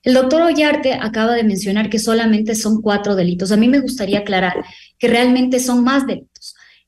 [0.02, 3.52] El doctor Ollarte acaba de mencionar que solamente son cuatro delitos.
[3.52, 4.56] A mí me gustaría aclarar
[4.98, 6.35] que realmente son más delitos.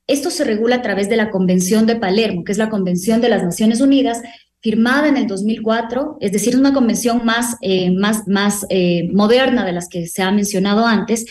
[0.08, 3.28] Esto se regula a través de la Convención de Palermo, que es la Convención de
[3.28, 4.22] las Naciones Unidas,
[4.60, 9.72] firmada en el 2004, es decir, una convención más, eh, más, más eh, moderna de
[9.72, 11.26] las que se ha mencionado antes,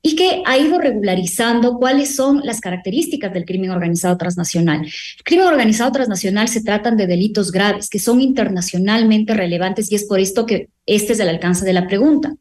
[0.00, 4.84] y que ha ido regularizando cuáles son las características del crimen organizado transnacional.
[4.84, 10.04] El crimen organizado transnacional se tratan de delitos graves que son internacionalmente relevantes y es
[10.04, 12.32] por esto que este es el alcance de la pregunta.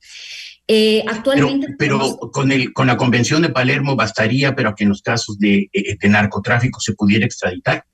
[0.67, 1.75] Eh, actualmente.
[1.79, 5.69] Pero, con, el, con la Convención de Palermo bastaría, pero que en los casos de,
[5.71, 7.85] de narcotráfico se pudiera extraditar.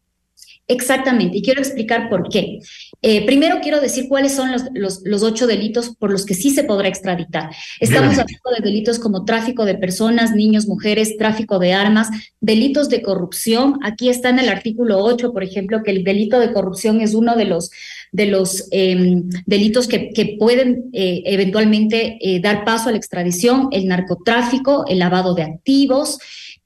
[0.70, 2.60] Exactamente, y quiero explicar por qué.
[3.02, 6.64] Eh, primero quiero decir cuáles son los, los, ocho delitos por los que sí se
[6.64, 7.50] podrá extraditar.
[7.82, 12.08] Estamos hablando de delitos como tráfico de personas, niños, mujeres, tráfico de armas,
[12.40, 13.78] delitos de corrupción.
[13.84, 17.36] Aquí está en el artículo 8, por ejemplo, que el delito de corrupción es uno
[17.36, 17.70] de los,
[18.14, 23.68] de los em, delitos que, que pueden eh, eventualmente eh, dar paso a la extradición,
[23.74, 26.20] el narcotráfico, el lavado de activos.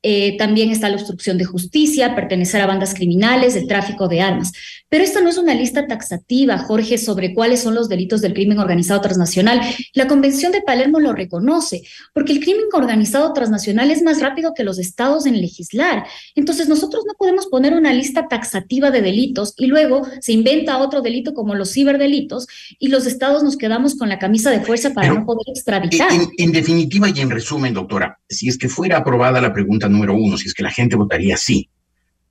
[0.04, 4.52] Eh, también está la obstrucción de justicia, pertenecer a bandas criminales, el tráfico de armas.
[4.90, 8.60] Pero esta no es una lista taxativa, Jorge, sobre cuáles son los delitos del crimen
[8.60, 9.60] organizado transnacional.
[9.94, 11.82] La Convención de Palermo lo reconoce,
[12.14, 16.06] porque el crimen organizado transnacional es más rápido que los estados en legislar.
[16.36, 21.02] Entonces, nosotros no podemos poner una lista taxativa de delitos y luego se inventa otro
[21.02, 22.48] delito como los ciberdelitos
[22.80, 26.10] y los estados nos quedamos con la camisa de fuerza para no poder extraditar.
[26.38, 30.38] en definitiva y en resumen, doctora, si es que fuera aprobada la pregunta número uno,
[30.38, 31.70] si es que la gente votaría sí,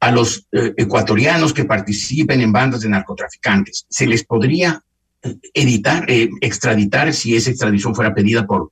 [0.01, 4.83] a los eh, ecuatorianos que participen en bandas de narcotraficantes, ¿se les podría
[5.23, 8.71] eh, editar, eh, extraditar si esa extradición fuera pedida por,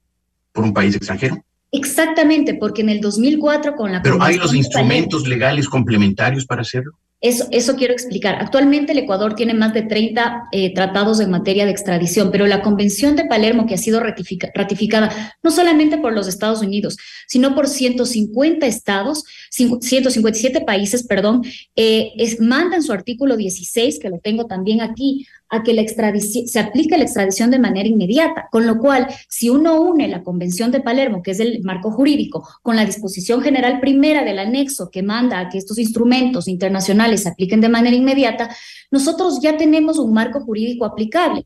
[0.53, 1.43] por un país extranjero?
[1.73, 4.03] Exactamente, porque en el 2004 con la...
[4.03, 6.93] Pero hay los instrumentos legales complementarios para hacerlo.
[7.25, 8.37] Eso, quiero explicar.
[8.39, 12.61] Actualmente el Ecuador tiene más de 30 eh, tratados en materia de extradición, pero la
[12.61, 17.67] Convención de Palermo, que ha sido ratificada no solamente por los Estados Unidos, sino por
[17.67, 21.41] 150 estados, 157 países, perdón,
[21.77, 25.83] eh, es, manda en su artículo 16, que lo tengo también aquí, a que la
[25.83, 30.23] extradición, se aplique la extradición de manera inmediata, con lo cual, si uno une la
[30.23, 34.91] Convención de Palermo, que es el marco jurídico, con la disposición general primera del anexo
[34.91, 38.55] que manda a que estos instrumentos internacionales se apliquen de manera inmediata,
[38.91, 41.45] nosotros ya tenemos un marco jurídico aplicable.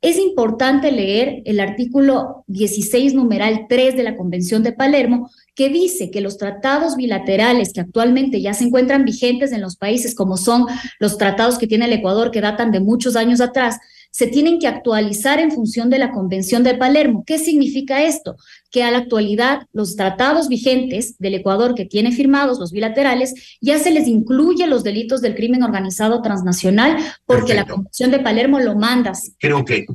[0.00, 6.12] Es importante leer el artículo 16, numeral 3 de la Convención de Palermo, que dice
[6.12, 10.66] que los tratados bilaterales que actualmente ya se encuentran vigentes en los países, como son
[11.00, 13.78] los tratados que tiene el Ecuador, que datan de muchos años atrás,
[14.10, 17.24] se tienen que actualizar en función de la Convención de Palermo.
[17.26, 18.36] ¿Qué significa esto?
[18.70, 23.78] Que a la actualidad los tratados vigentes del Ecuador que tiene firmados, los bilaterales, ya
[23.78, 28.74] se les incluye los delitos del crimen organizado transnacional porque la Convención de Palermo lo
[28.74, 29.12] manda.
[29.38, 29.86] Creo que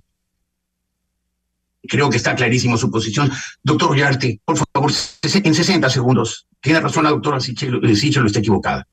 [1.88, 3.32] creo que está clarísimo su posición.
[3.62, 6.48] Doctor Ullarte, por favor, en 60 segundos.
[6.62, 7.90] Tiene razón la doctora Sichelo, lo
[8.28, 8.88] está equivocada.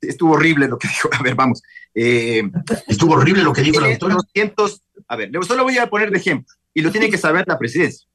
[0.00, 1.08] Estuvo horrible lo que dijo.
[1.12, 1.62] A ver, vamos.
[1.94, 2.42] Eh,
[2.86, 4.16] Estuvo horrible lo que dijo la doctora.
[5.08, 8.06] a ver, solo voy a poner de ejemplo, y lo tiene que saber la presidencia.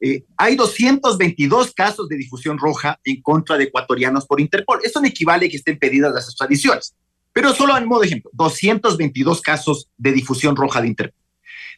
[0.00, 4.80] Eh, hay 222 casos de difusión roja en contra de ecuatorianos por Interpol.
[4.84, 6.94] Eso no equivale a que estén pedidas las extradiciones.
[7.32, 11.20] Pero solo en modo de ejemplo, 222 casos de difusión roja de Interpol.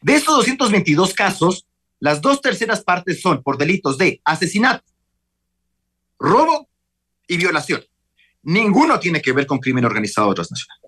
[0.03, 1.67] De estos 222 casos,
[1.99, 4.85] las dos terceras partes son por delitos de asesinato,
[6.19, 6.69] robo
[7.27, 7.83] y violación.
[8.43, 10.79] Ninguno tiene que ver con crimen organizado transnacional.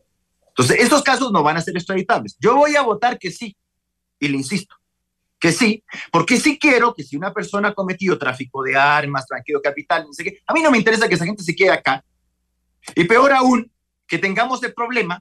[0.48, 2.36] Entonces, estos casos no van a ser extraditables.
[2.38, 3.56] Yo voy a votar que sí,
[4.18, 4.76] y le insisto,
[5.38, 9.60] que sí, porque sí quiero que si una persona ha cometido tráfico de armas, tranquilo
[9.62, 12.04] capital, no sé qué, a mí no me interesa que esa gente se quede acá.
[12.94, 13.70] Y peor aún,
[14.06, 15.20] que tengamos el problema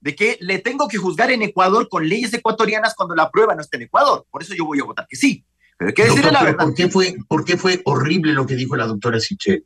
[0.00, 3.60] de que le tengo que juzgar en Ecuador con leyes ecuatorianas cuando la prueba no
[3.60, 4.26] está en Ecuador.
[4.30, 5.44] Por eso yo voy a votar que sí.
[5.78, 6.64] Pero que decir la verdad.
[6.64, 9.64] ¿por qué, fue, ¿Por qué fue horrible lo que dijo la doctora Sichel?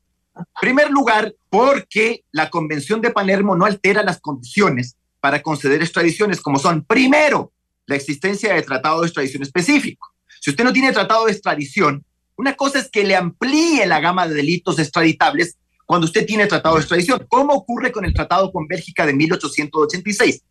[0.61, 6.59] Primer lugar, porque la Convención de Palermo no altera las condiciones para conceder extradiciones, como
[6.59, 7.53] son, primero,
[7.87, 10.09] la existencia de tratado de extradición específico.
[10.41, 12.05] Si usted no tiene tratado de extradición,
[12.37, 16.75] una cosa es que le amplíe la gama de delitos extraditables cuando usted tiene tratado
[16.75, 20.43] de extradición, como ocurre con el tratado con Bélgica de 1886.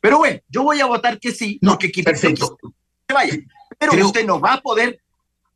[0.00, 2.56] Pero bueno, yo voy a votar que sí, no que perfecto.
[3.06, 3.34] Que vaya.
[3.78, 5.00] Pero usted no va a poder,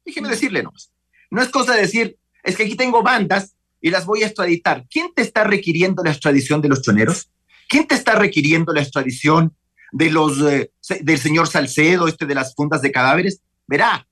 [0.05, 0.93] déjeme decirle nomás,
[1.31, 4.87] no es cosa de decir, es que aquí tengo bandas y las voy a extraditar.
[4.89, 7.29] ¿Quién te está requiriendo la extradición de los choneros?
[7.69, 9.55] ¿Quién te está requiriendo la extradición
[9.91, 13.43] de los, eh, del señor Salcedo, este de las fundas de cadáveres?
[13.67, 14.07] Verá,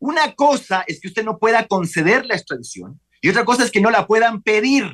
[0.00, 3.80] una cosa es que usted no pueda conceder la extradición y otra cosa es que
[3.80, 4.84] no la puedan pedir.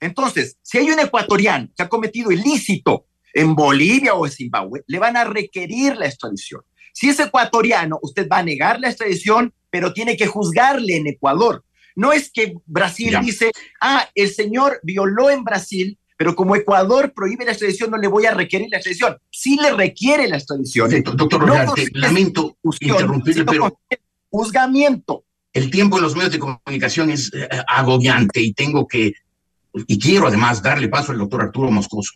[0.00, 4.98] Entonces, si hay un ecuatoriano que ha cometido ilícito en Bolivia o en Zimbabue, le
[4.98, 6.62] van a requerir la extradición.
[6.92, 11.64] Si es ecuatoriano, usted va a negar la extradición, pero tiene que juzgarle en Ecuador.
[11.96, 13.50] No es que Brasil dice,
[13.80, 18.26] ah, el señor violó en Brasil, pero como Ecuador prohíbe la extradición, no le voy
[18.26, 19.18] a requerir la extradición.
[19.30, 20.90] Sí le requiere la extradición.
[21.02, 23.78] doctor no lamento interrumpirle, pero
[24.30, 25.24] juzgamiento.
[25.52, 29.12] El tiempo en los medios de comunicación es eh, agobiante y tengo que,
[29.86, 32.12] y quiero además darle paso al doctor Arturo Moscoso.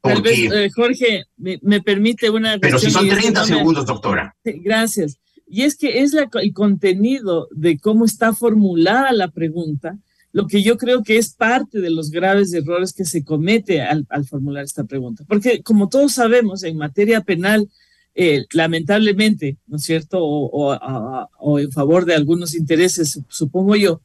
[0.00, 2.58] Tal vez, eh, Jorge, me, permite una...
[2.58, 4.34] Pero si son 30 segundos, doctora.
[4.44, 5.18] Gracias.
[5.48, 9.98] Y es que es el contenido de cómo está formulada la pregunta,
[10.32, 14.06] lo que yo creo que es parte de los graves errores que se comete al,
[14.28, 15.24] formular esta pregunta.
[15.26, 17.68] Porque como todos sabemos, en materia penal,
[18.14, 20.18] eh, lamentablemente, ¿no es cierto?
[20.20, 24.02] O, en favor de algunos intereses, supongo yo.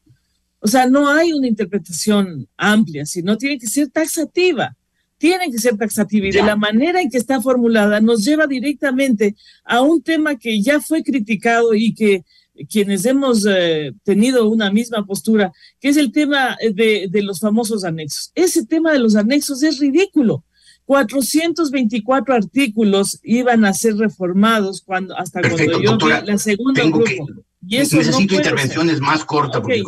[0.60, 4.76] O sea, no hay una interpretación amplia, sino tiene que ser taxativa.
[5.24, 9.34] Tiene que ser taxativa y de la manera en que está formulada nos lleva directamente
[9.64, 12.24] a un tema que ya fue criticado y que
[12.68, 17.84] quienes hemos eh, tenido una misma postura, que es el tema de, de los famosos
[17.84, 18.32] anexos.
[18.34, 20.44] Ese tema de los anexos es ridículo
[20.84, 27.28] 424 artículos iban a ser reformados cuando hasta cuando yo vi la segunda grupo.
[27.66, 29.82] Y eso necesito intervenciones más cortas porque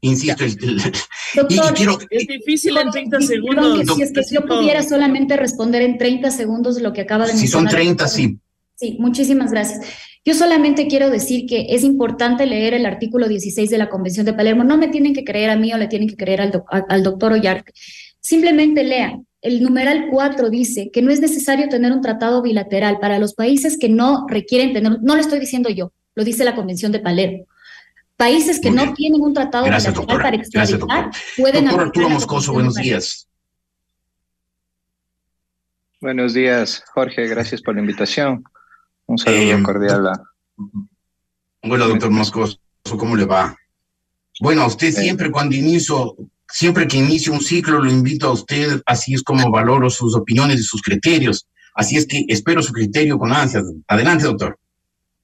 [0.00, 0.56] insisto el,
[1.74, 3.96] quiero, es difícil en 30 segundos.
[3.96, 7.48] si es que yo pudiera solamente responder en 30 segundos lo que acaba de mencionar.
[7.48, 8.38] Si son 30, sí.
[8.76, 9.80] Sí, muchísimas gracias.
[10.24, 14.34] Yo solamente quiero decir que es importante leer el artículo 16 de la Convención de
[14.34, 14.64] Palermo.
[14.64, 17.32] No me tienen que creer a mí o le tienen que creer al, al doctor
[17.32, 17.72] Ollarque.
[18.20, 23.18] Simplemente lean el numeral 4 dice que no es necesario tener un tratado bilateral para
[23.18, 26.90] los países que no requieren tener, no lo estoy diciendo yo, lo dice la Convención
[26.90, 27.46] de Palermo.
[28.16, 31.66] Países que no tienen un tratado bilateral para extraditar pueden...
[31.66, 33.28] Doctor Arturo Moscoso, buenos días.
[36.00, 38.42] Buenos días, Jorge, gracias por la invitación.
[39.06, 40.22] Un saludo eh, cordial a...
[41.62, 42.58] Bueno, doctor Moscoso,
[42.98, 43.54] ¿cómo le va?
[44.40, 46.16] Bueno, usted siempre cuando inicio
[46.50, 50.58] Siempre que inicio un ciclo lo invito a usted, así es como valoro sus opiniones
[50.58, 51.46] y sus criterios.
[51.74, 53.64] Así es que espero su criterio con ansias.
[53.86, 54.58] Adelante, doctor.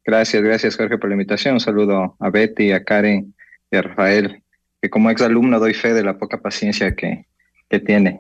[0.05, 1.55] Gracias, gracias Jorge por la invitación.
[1.55, 3.35] Un saludo a Betty, a Karen
[3.71, 4.43] y a Rafael,
[4.81, 7.27] que como exalumno doy fe de la poca paciencia que,
[7.69, 8.19] que tiene.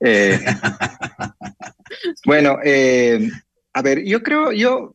[0.00, 0.38] Eh,
[2.24, 3.28] bueno, eh,
[3.72, 4.94] a ver, yo creo, yo,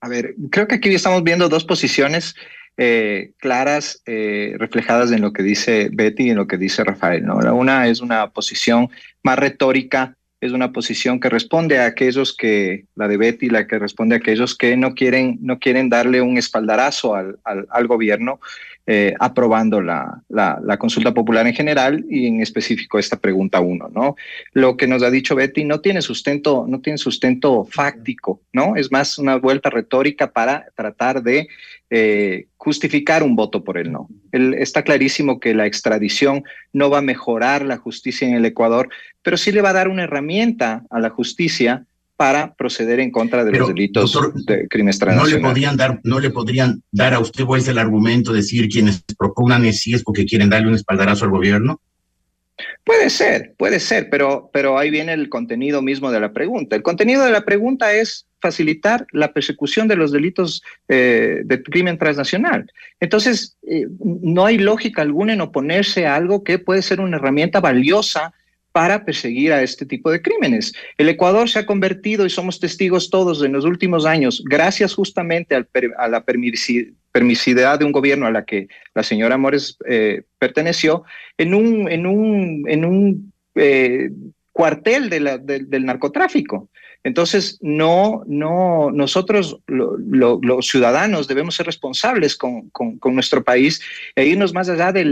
[0.00, 2.34] a ver, creo que aquí estamos viendo dos posiciones
[2.78, 7.24] eh, claras eh, reflejadas en lo que dice Betty y en lo que dice Rafael.
[7.24, 7.36] ¿no?
[7.54, 8.90] una es una posición
[9.22, 13.78] más retórica, es una posición que responde a aquellos que, la de Betty, la que
[13.78, 18.40] responde a aquellos que no quieren, no quieren darle un espaldarazo al, al, gobierno
[18.88, 20.22] eh, aprobando la,
[20.78, 24.14] consulta popular en general y en específico esta pregunta uno, ¿no?
[24.52, 28.76] Lo que nos ha dicho Betty no tiene sustento, no tiene sustento fáctico, ¿no?
[28.76, 31.48] Es más una vuelta retórica para tratar de
[31.90, 34.08] eh, justificar un voto por el no.
[34.32, 38.88] está clarísimo que la extradición no va a mejorar la justicia en el Ecuador,
[39.22, 43.44] pero sí le va a dar una herramienta a la justicia para proceder en contra
[43.44, 45.42] de los delitos de crímenes transnacionales.
[45.42, 49.04] No le podrían dar, no le podrían dar a usted es el argumento decir quienes
[49.18, 51.80] propugnan es si es porque quieren darle un espaldarazo al gobierno.
[52.84, 56.74] Puede ser, puede ser, pero, pero ahí viene el contenido mismo de la pregunta.
[56.74, 61.98] El contenido de la pregunta es facilitar la persecución de los delitos eh, de crimen
[61.98, 62.70] transnacional.
[63.00, 67.60] Entonces, eh, no hay lógica alguna en oponerse a algo que puede ser una herramienta
[67.60, 68.32] valiosa
[68.76, 70.74] para perseguir a este tipo de crímenes.
[70.98, 75.56] El Ecuador se ha convertido, y somos testigos todos en los últimos años, gracias justamente
[75.56, 81.04] a la permisividad de un gobierno a la que la señora Mores eh, perteneció,
[81.38, 81.88] en un,
[82.84, 83.32] un
[84.52, 86.68] cuartel del narcotráfico.
[87.06, 92.72] Entonces, no, no, nosotros los ciudadanos debemos ser responsables con,
[93.12, 93.80] nuestro país
[94.16, 95.04] e irnos más allá de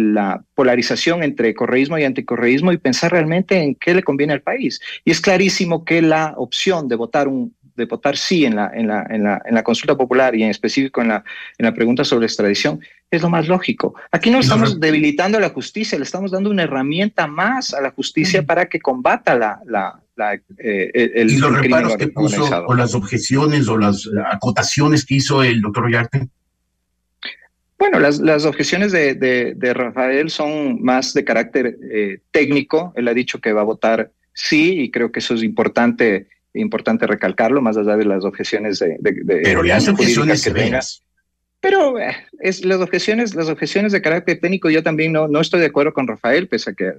[0.00, 4.80] la polarización entre correísmo y anticorreísmo y pensar realmente en qué le conviene al país.
[5.04, 8.88] Y es clarísimo que la opción de votar un, de votar sí en la, en
[8.88, 11.22] la, en la, en la consulta popular y en específico en la,
[11.58, 13.94] en la pregunta sobre extradición es lo más lógico.
[14.10, 18.42] Aquí no estamos debilitando la justicia, le estamos dando una herramienta más a la justicia
[18.42, 20.00] para que combata la, la,
[20.58, 25.42] eh, el, ¿Y los reparos que puso o las objeciones o las acotaciones que hizo
[25.42, 26.28] el doctor Ollarte?
[27.78, 32.92] Bueno, las, las objeciones de, de, Rafael son más de carácter eh, técnico.
[32.96, 37.06] Él ha dicho que va a votar sí y creo que eso es importante importante
[37.06, 38.98] recalcarlo, más allá de las objeciones de,
[39.44, 41.04] Pero le hace objeciones que vengas.
[41.60, 45.58] Pero eh, es, las, objeciones, las objeciones de carácter técnico, yo también no, no estoy
[45.58, 46.92] de acuerdo con Rafael, pese a que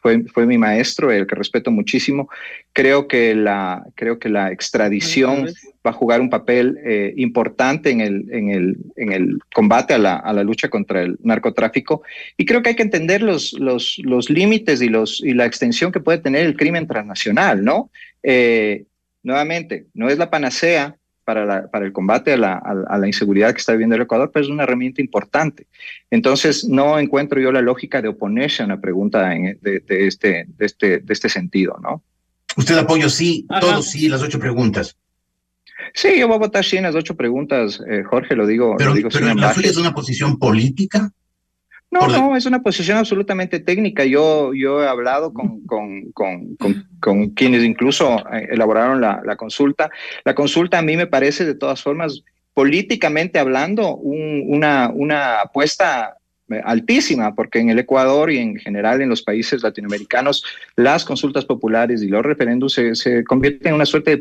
[0.00, 2.30] fue, fue mi maestro, el que respeto muchísimo.
[2.72, 5.48] Creo que la, creo que la extradición
[5.86, 9.98] va a jugar un papel eh, importante en el, en, el, en el combate a
[9.98, 12.02] la, a la, lucha contra el narcotráfico.
[12.38, 15.92] Y creo que hay que entender los, los, los límites y, los, y la extensión
[15.92, 17.90] que puede tener el crimen transnacional, ¿no?
[18.22, 18.84] Eh,
[19.22, 20.96] nuevamente, no es la panacea,
[21.28, 24.46] para, para el combate a la, a, la, inseguridad que está viviendo el Ecuador, pero
[24.46, 25.66] es una herramienta importante.
[26.10, 30.46] Entonces, no encuentro yo la lógica de oponerse a una pregunta en, de, de, este,
[30.48, 32.02] de, este, de este sentido, ¿no?
[32.56, 34.96] ¿Usted apoya sí, todos sí, las ocho preguntas?
[35.92, 38.76] Sí, yo voy a votar sí en las ocho preguntas, eh, Jorge, lo digo.
[38.78, 41.12] Pero, lo digo pero la suya es una posición política.
[41.90, 44.04] No, no, es una posición absolutamente técnica.
[44.04, 46.56] Yo, yo he hablado con, con, con,
[47.00, 49.90] con quienes incluso eh, elaboraron la, la, consulta.
[50.24, 52.22] La consulta a mí me parece, de todas formas,
[52.52, 56.18] políticamente hablando, un, una, una apuesta
[56.50, 60.44] eh, altísima, porque en el Ecuador y en general en los países latinoamericanos,
[60.76, 64.18] las consultas populares y los referéndums se, se convierten en una suerte de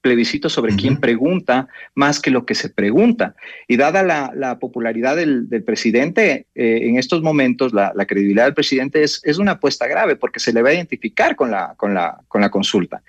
[0.00, 3.34] plebiscito sobre quién pregunta más que lo que se pregunta.
[3.68, 9.20] Y dada la, popularidad del, presidente, eh, en estos momentos la, credibilidad del presidente es,
[9.24, 12.40] es, una apuesta grave porque se le va a identificar con la, con la, con
[12.40, 13.02] la consulta.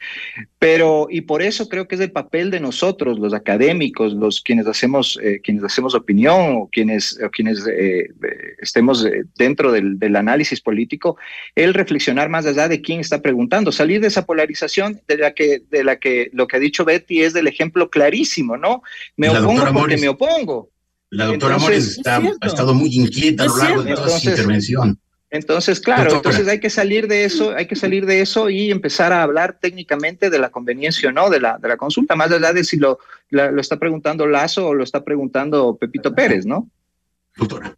[0.60, 4.68] Pero, y por eso creo que es el papel de nosotros, los académicos, los quienes
[4.68, 8.10] hacemos, eh, quienes hacemos opinión o quienes, quienes eh,
[8.60, 11.18] estemos dentro del, del análisis político,
[11.56, 15.62] el reflexionar más allá de quién está preguntando, salir de esa polarización de la que,
[15.70, 18.84] de la que lo que ha dicho Betty es del ejemplo clarísimo, ¿no?
[19.18, 20.70] Me opongo porque me opongo.
[21.10, 25.00] La doctora Mores ha estado muy inquieta a lo largo de toda su intervención.
[25.30, 29.14] Entonces, claro, entonces hay que salir de eso, hay que salir de eso y empezar
[29.14, 32.52] a hablar técnicamente de la conveniencia o no de la, de la consulta, más allá
[32.52, 36.70] de si lo, lo está preguntando Lazo o lo está preguntando Pepito Pérez, ¿no?
[37.38, 37.74] Doctora.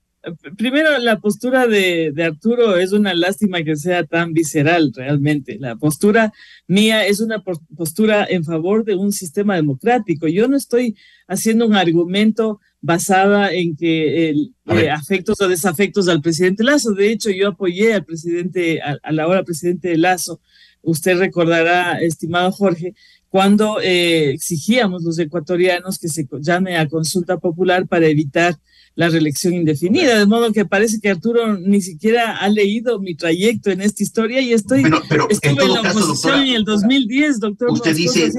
[0.58, 5.58] Primero, la postura de, de, Arturo es una lástima que sea tan visceral realmente.
[5.60, 6.32] La postura
[6.68, 10.28] mía es una postura en favor de un sistema democrático.
[10.28, 10.96] Yo no estoy
[11.28, 16.94] haciendo un argumento basada en que el, eh, afectos o desafectos al presidente Lazo.
[16.94, 20.40] De hecho, yo apoyé al presidente, a, a la hora presidente Lazo.
[20.82, 22.94] Usted recordará, estimado Jorge,
[23.34, 28.60] cuando eh, exigíamos los ecuatorianos que se llame a consulta popular para evitar
[28.96, 33.72] la reelección indefinida, de modo que parece que Arturo ni siquiera ha leído mi trayecto
[33.72, 37.72] en esta historia y estoy pero, estuve en, la oposición en el 2010, doctor.
[37.72, 38.32] Usted dice,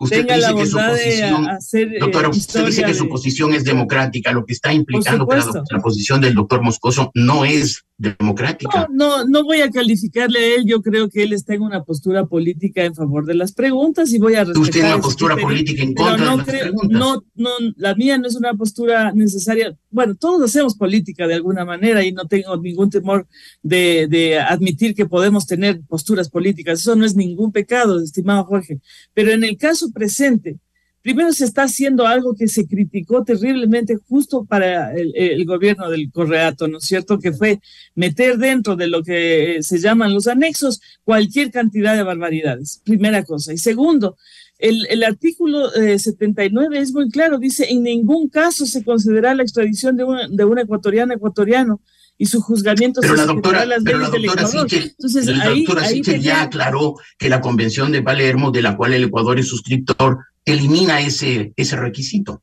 [0.00, 3.52] Usted tenga dice la que su posición, hacer, eh, doctora, usted dice que su posición
[3.52, 7.84] es democrática, lo que está implicando que la, la, posición del doctor Moscoso no es
[7.98, 8.86] democrática.
[8.90, 11.82] No, no, no voy a calificarle a él, yo creo que él está en una
[11.82, 14.62] postura política en favor de las preguntas y voy a respetar.
[14.62, 17.00] Usted una postura política en contra no de las creo, preguntas.
[17.00, 19.76] No, no, la mía no es una postura necesaria.
[19.90, 23.26] Bueno, todos hacemos política de alguna manera y no tengo ningún temor
[23.62, 26.80] de, de admitir que podemos tener posturas políticas.
[26.80, 28.78] Eso no es ningún pecado, estimado Jorge.
[29.12, 30.58] Pero en el caso presente,
[31.02, 36.68] primero se está haciendo algo que se criticó terriblemente justo para el, gobierno del Correato,
[36.68, 37.18] ¿no es cierto?
[37.18, 37.60] Que fue
[37.94, 43.52] meter dentro de lo que se llaman los anexos cualquier cantidad de barbaridades, primera cosa.
[43.52, 44.16] Y segundo,
[44.58, 49.96] el, artículo eh, 79 es muy claro, dice, en ningún caso se considera la extradición
[49.96, 51.80] de un, de un ecuatoriano ecuatoriano
[52.18, 55.64] y su juzgamiento pero se la doctora, las pero la doctora Sichel, Entonces, la ahí,
[55.64, 59.38] doctora ahí Sichel ya aclaró que la Convención de Palermo, de la cual el Ecuador
[59.38, 62.42] es suscriptor, elimina ese, ese requisito.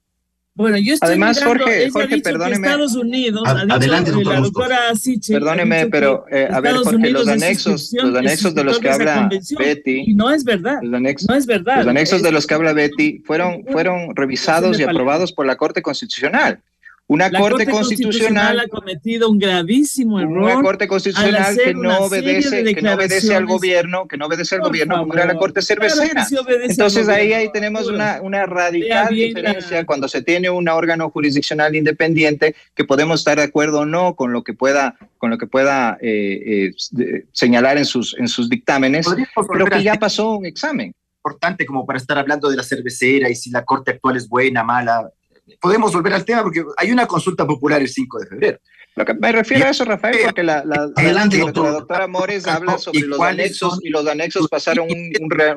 [0.57, 2.67] Bueno, yo estoy Además, mirando, Jorge, Jorge perdóneme.
[2.67, 7.09] Estados Unidos, ha dicho, adelante, doctor la doctora Sichel, Perdóneme, pero eh, a ver, Jorge,
[7.09, 10.03] los anexos, los anexos de los que habla Betty.
[10.07, 10.79] Y no es verdad.
[10.81, 11.79] Los anexos, no es verdad.
[11.79, 15.81] Los anexos de los que habla Betty fueron, fueron revisados y aprobados por la Corte
[15.81, 16.61] Constitucional.
[17.07, 20.43] Una corte, constitucional, ha cometido un gravísimo error.
[20.43, 24.61] Una corte constitucional que no obedece, que no obedece al gobierno, que no obedece al
[24.61, 26.25] gobierno, como era la corte cervecera.
[26.63, 32.55] Entonces ahí, ahí tenemos una, una radical diferencia cuando se tiene un órgano jurisdiccional independiente
[32.73, 35.99] que podemos estar de acuerdo o no con lo que pueda, con lo que pueda
[36.01, 39.05] eh, eh, señalar en sus, en sus dictámenes,
[39.51, 40.91] pero que ya pasó un examen.
[41.23, 44.63] Importante como para estar hablando de la cervecera y si la corte actual es buena,
[44.63, 45.11] mala,
[45.59, 48.59] podemos volver al tema porque hay una consulta popular el 5 de febrero.
[48.95, 52.77] Lo que me refiero a eso, Rafael, porque la, la, Adelante, la, doctora Mores habla
[52.77, 54.87] sobre los anexos y los anexos pasaron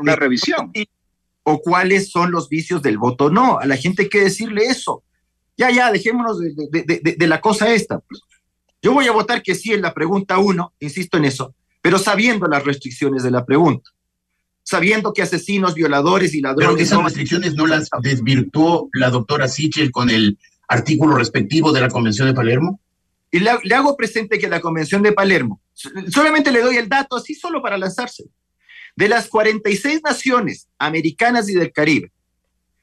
[0.01, 0.73] una revisión.
[1.45, 3.59] O cuáles son los vicios del voto no.
[3.59, 5.05] A la gente hay que decirle eso.
[5.57, 8.01] Ya, ya, dejémonos de, de, de, la cosa esta.
[8.83, 12.47] Yo voy a votar que sí en la pregunta 1, insisto en eso, pero sabiendo
[12.47, 13.91] las restricciones de la pregunta
[14.69, 16.69] sabiendo que asesinos, violadores y ladrones...
[16.69, 20.37] Pero esas restricciones no las desvirtuó la doctora Sichel con el
[20.69, 22.79] artículo respectivo de la Convención de Palermo.
[23.31, 25.63] Y le, hago presente que la Convención de Palermo,
[26.13, 28.25] solamente le doy el dato así solo para lanzarse,
[28.95, 32.13] de las 46 naciones americanas y del Caribe,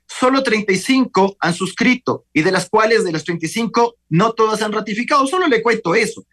[0.07, 5.27] solo 35 han suscrito y de las cuales de las 35 no todas han ratificado.
[5.27, 6.25] Solo le cuento eso,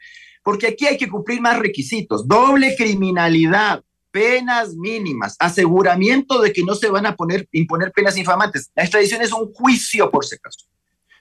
[0.42, 2.26] porque aquí hay que cumplir más requisitos.
[2.26, 8.70] Doble criminalidad, penas mínimas, aseguramiento de que no se van a poner, imponer penas infamantes.
[8.76, 10.66] La extradición es un juicio, por si acaso.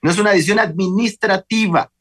[0.03, 1.91] No es una decisión administrativa.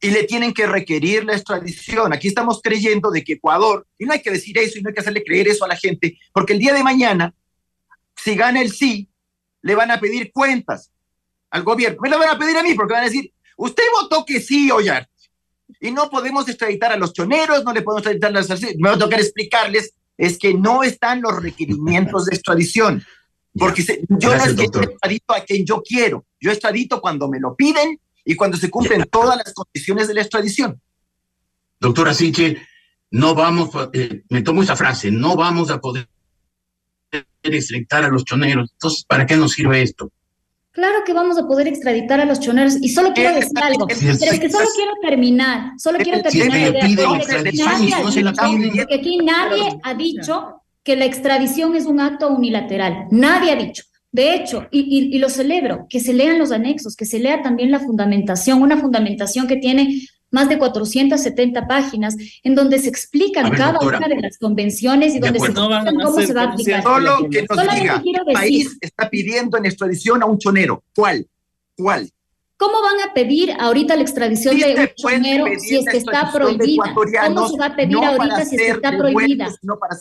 [0.00, 2.12] Y le tienen que requerir la extradición.
[2.12, 4.94] Aquí estamos creyendo de que Ecuador, y no hay que decir eso y no hay
[4.94, 7.34] que hacerle creer eso a la gente, porque el día de mañana,
[8.16, 9.08] si gana el sí,
[9.60, 10.92] le van a pedir cuentas
[11.50, 11.98] al gobierno.
[12.00, 14.70] Me lo van a pedir a mí porque van a decir, usted votó que sí,
[14.70, 15.08] Ollar
[15.80, 18.62] y no podemos extraditar a los choneros, no le podemos extraditar a las...
[18.76, 23.04] Me va a tocar explicarles, es que no están los requerimientos de extradición.
[23.54, 27.56] Porque yo no es que extradito a quien yo quiero, yo extradito cuando me lo
[27.56, 30.80] piden y cuando se cumplen todas las condiciones de la extradición.
[31.80, 32.58] Doctora Sinche,
[33.10, 36.08] no vamos, eh, me tomo esa frase, no vamos a poder
[37.42, 38.70] extraditar a los choneros.
[38.72, 40.12] Entonces, ¿para qué nos sirve esto?
[40.78, 42.76] Claro que vamos a poder extraditar a los choneros.
[42.80, 46.72] Y solo quiero decir algo, pero es que solo quiero terminar, solo quiero terminar
[48.76, 53.08] Porque aquí nadie ha dicho que la extradición es un acto unilateral.
[53.10, 53.82] Nadie ha dicho.
[54.12, 57.72] De hecho, y, y, lo celebro, que se lean los anexos, que se lea también
[57.72, 63.78] la fundamentación, una fundamentación que tiene más de 470 páginas, en donde se explican cada
[63.80, 66.82] una de las convenciones y donde se explican cómo se va a aplicar.
[66.82, 70.82] Solo que nos diga, el país está pidiendo en extradición a un chonero.
[70.94, 71.26] ¿Cuál?
[71.76, 72.10] ¿Cuál?
[72.58, 76.92] ¿Cómo van a pedir ahorita la extradición de un si es que está prohibida?
[76.92, 79.48] ¿Cómo se va a pedir ahorita si es que está prohibida?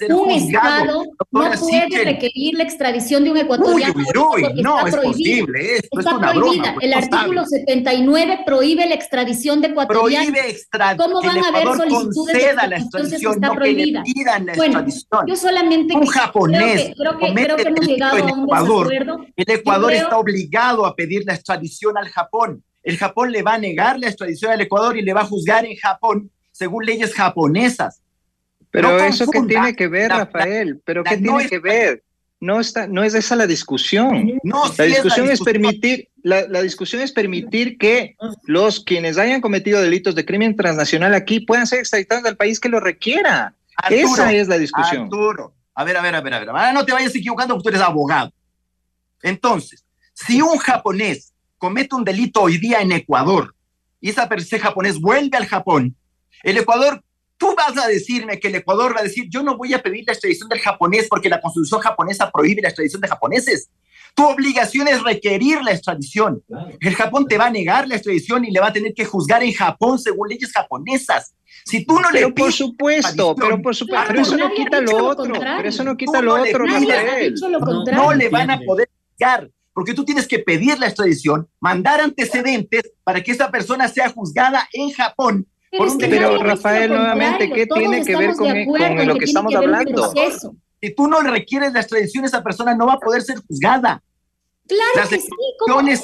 [0.10, 5.76] un Estado no puede requerir la extradición de un ecuatoriano uy, uy, no, es posible,
[5.76, 6.76] esto está es una prohibida.
[6.82, 10.32] el artículo 79 prohíbe la extradición de ecuatorianos.
[10.32, 14.04] Prohíbe ¿Cómo van a haber solicitudes de la extradición, está no prohibida?
[14.04, 14.86] Que le pidan la bueno,
[15.28, 18.94] yo solamente un japonés creo que, creo que, hemos llegado a un Ecuador,
[19.36, 22.47] El Ecuador está obligado a pedir la extradición al Japón
[22.88, 25.66] el Japón le va a negar la extradición al Ecuador y le va a juzgar
[25.66, 28.02] en Japón según leyes japonesas.
[28.72, 32.04] Pero eso qué tiene que ver, Rafael, pero qué tiene que ver.
[32.40, 34.40] No está, no es esa la discusión.
[34.42, 38.16] No, la, discusión es, permitir, la, discusión es permitir que
[38.46, 42.70] los quienes hayan cometido delitos de crimen transnacional aquí puedan ser extraditados al país que
[42.70, 43.54] lo requiera.
[43.90, 45.04] esa es la discusión.
[45.04, 46.50] Arturo, a ver, a ver, a ver, a ver.
[46.50, 48.32] Ahora no te vayas equivocando porque tú eres abogado.
[49.24, 49.84] Entonces,
[50.14, 53.54] si un japonés comete un delito hoy día en Ecuador.
[54.00, 55.96] Y esa persona japonés vuelve al Japón,
[56.44, 57.04] el Ecuador,
[57.38, 60.04] tú vas a decirme que el Ecuador va a decir, yo no voy a pedir
[60.06, 63.70] la extradición del japonés porque la constitución japonesa prohíbe la extradición de japoneses.
[64.16, 66.44] Tu obligación es requerir la extradición.
[66.80, 69.44] El Japón te va a negar la extradición y le va a tener que juzgar
[69.44, 71.36] en Japón según leyes japonesas.
[71.66, 75.06] Si tú no pero le por supuesto, pero por supuesto, pero eso no quita lo,
[75.06, 76.66] otro, pero eso no quita lo otro,
[77.94, 82.82] No, le van a poder juzgar porque tú tienes que pedir la extradición, mandar antecedentes
[83.04, 85.46] para que esa persona sea juzgada en Japón.
[86.00, 90.12] Pero, Rafael, nuevamente, ¿qué tiene que ver con, con lo que, estamos hablando?
[90.82, 94.02] Si tú no requieres la extradición, esa persona no va a poder ser juzgada.
[94.68, 95.28] Claro que sí.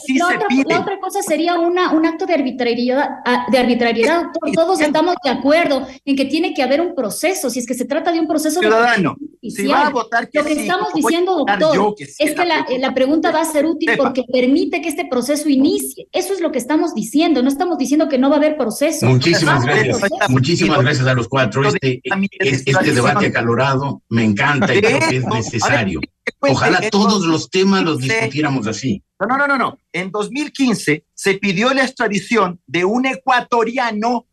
[0.05, 3.09] Sí la, otra, la, otra, cosa sería una, un acto de arbitrariedad.
[3.25, 4.25] Ah, de arbitrariedad.
[4.53, 7.49] Todos estamos de acuerdo en que tiene que haber un proceso.
[7.49, 10.45] Si es que se trata de un proceso ciudadano, si va a votar que Lo
[10.45, 14.81] que estamos diciendo, doctor, es que la, la, pregunta va a ser útil porque permite
[14.81, 16.07] que este proceso inicie.
[16.11, 17.43] Eso es lo que estamos diciendo.
[17.43, 19.05] No estamos diciendo que no va a haber proceso.
[19.05, 20.01] Muchísimas gracias.
[20.29, 21.63] Muchísimas gracias a los cuatro.
[21.67, 22.01] Este,
[22.41, 25.99] este debate acalorado me encanta y creo que es necesario.
[26.39, 29.03] Ojalá todos los temas los discutiéramos así.
[29.19, 29.79] No, no, no, no.
[29.91, 34.27] En 2015 se pidió la extradición de un ecuatoriano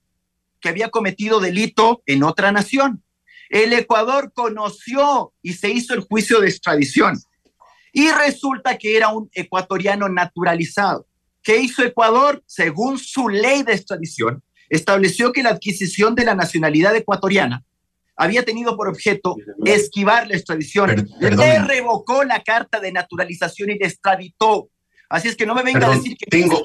[0.60, 3.02] que había cometido delito en otra nación.
[3.48, 7.18] El Ecuador conoció y se hizo el juicio de extradición.
[7.92, 11.06] Y resulta que era un ecuatoriano naturalizado.
[11.42, 12.42] ¿Qué hizo Ecuador?
[12.46, 17.64] Según su ley de extradición, estableció que la adquisición de la nacionalidad ecuatoriana
[18.20, 21.08] había tenido por objeto esquivar la extradición.
[21.18, 24.68] Le revocó la carta de naturalización y le extraditó.
[25.08, 26.62] Así es que no me venga a decir que tengo,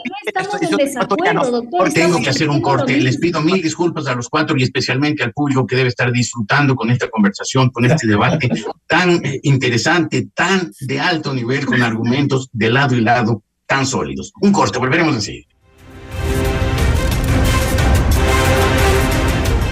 [1.93, 2.97] tengo que hacer un corte.
[2.97, 6.75] Les pido mil disculpas a los cuatro y especialmente al público que debe estar disfrutando
[6.75, 8.49] con esta conversación, con este debate
[8.85, 14.31] tan interesante, tan de alto nivel, con argumentos de lado y lado tan sólidos.
[14.41, 15.17] Un corte, volveremos a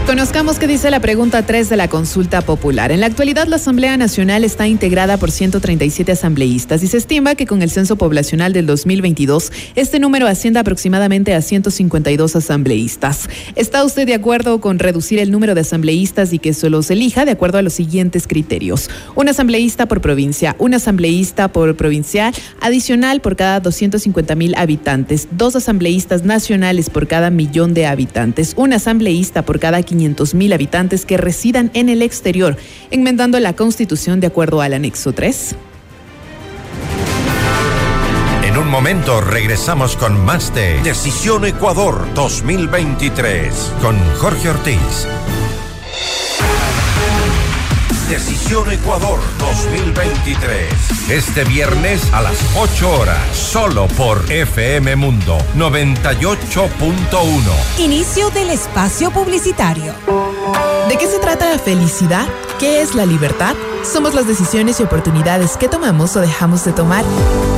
[0.05, 2.91] Conozcamos qué dice la pregunta 3 de la consulta popular.
[2.91, 7.47] En la actualidad, la Asamblea Nacional está integrada por 137 asambleístas y se estima que
[7.47, 13.29] con el censo poblacional del 2022, este número asciende aproximadamente a 152 asambleístas.
[13.55, 17.31] ¿Está usted de acuerdo con reducir el número de asambleístas y que se elija de
[17.31, 18.89] acuerdo a los siguientes criterios?
[19.15, 25.55] Un asambleísta por provincia, un asambleísta por provincial adicional por cada 250 mil habitantes, dos
[25.55, 29.92] asambleístas nacionales por cada millón de habitantes, un asambleísta por cada 500
[30.33, 32.57] mil habitantes que residan en el exterior,
[32.91, 35.55] enmendando la Constitución de acuerdo al anexo 3?
[38.43, 45.07] En un momento regresamos con más de Decisión Ecuador 2023 con Jorge Ortiz.
[48.09, 51.02] Decisión Ecuador 2023.
[51.13, 57.77] Este viernes a las 8 horas, solo por FM Mundo 98.1.
[57.77, 59.93] Inicio del espacio publicitario.
[60.89, 62.27] ¿De qué se trata la felicidad?
[62.57, 63.53] ¿Qué es la libertad?
[63.83, 67.05] Somos las decisiones y oportunidades que tomamos o dejamos de tomar.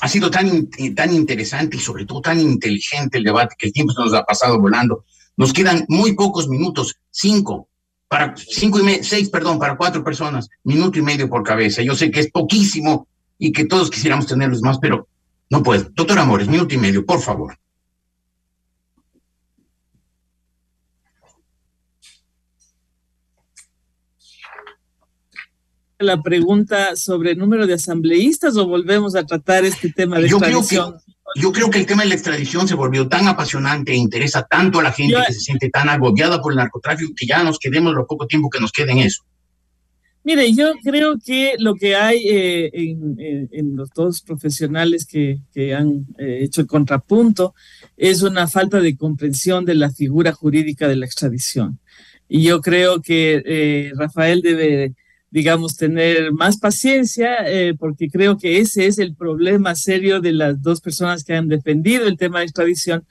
[0.00, 3.92] ha sido tan, tan interesante y sobre todo tan inteligente el debate que el tiempo
[3.92, 5.04] se nos ha pasado volando.
[5.36, 7.68] Nos quedan muy pocos minutos, cinco,
[8.06, 11.82] para cinco y medio, seis, perdón, para cuatro personas, minuto y medio por cabeza.
[11.82, 15.08] Yo sé que es poquísimo y que todos quisiéramos tenerlos más, pero
[15.50, 15.90] no puedo.
[15.94, 17.56] Doctor Amores, minuto y medio, por favor.
[25.98, 30.38] La pregunta sobre el número de asambleístas o volvemos a tratar este tema de yo
[30.38, 30.90] extradición?
[30.90, 33.96] Creo que, yo creo que el tema de la extradición se volvió tan apasionante e
[33.96, 37.42] interesa tanto a la gente que se siente tan agobiada por el narcotráfico que ya
[37.42, 39.24] nos quedemos lo poco tiempo que nos quede en eso.
[40.26, 46.06] Mire, yo creo que lo que hay eh, en, los dos profesionales que, que han
[46.16, 47.54] eh, hecho el contrapunto
[47.98, 51.78] es una falta de comprensión de la figura jurídica de la extradición.
[52.26, 54.94] Y yo creo que eh, Rafael debe
[55.34, 60.62] digamos, tener más paciencia, eh, porque creo que ese es el problema serio de las
[60.62, 63.04] dos personas que han defendido el tema de extradición,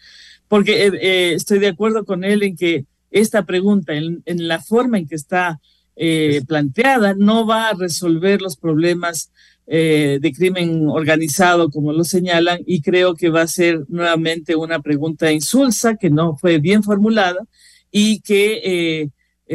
[0.47, 4.99] porque eh, eh, estoy de acuerdo con él en que esta pregunta, en, la forma
[4.99, 5.59] en que está
[5.97, 9.30] eh, planteada no va a resolver los problemas
[9.67, 14.82] eh, de crimen organizado, como lo señalan, y creo que va a ser nuevamente una
[14.82, 17.45] pregunta insulsa, que no fue bien formulada
[17.91, 19.11] y que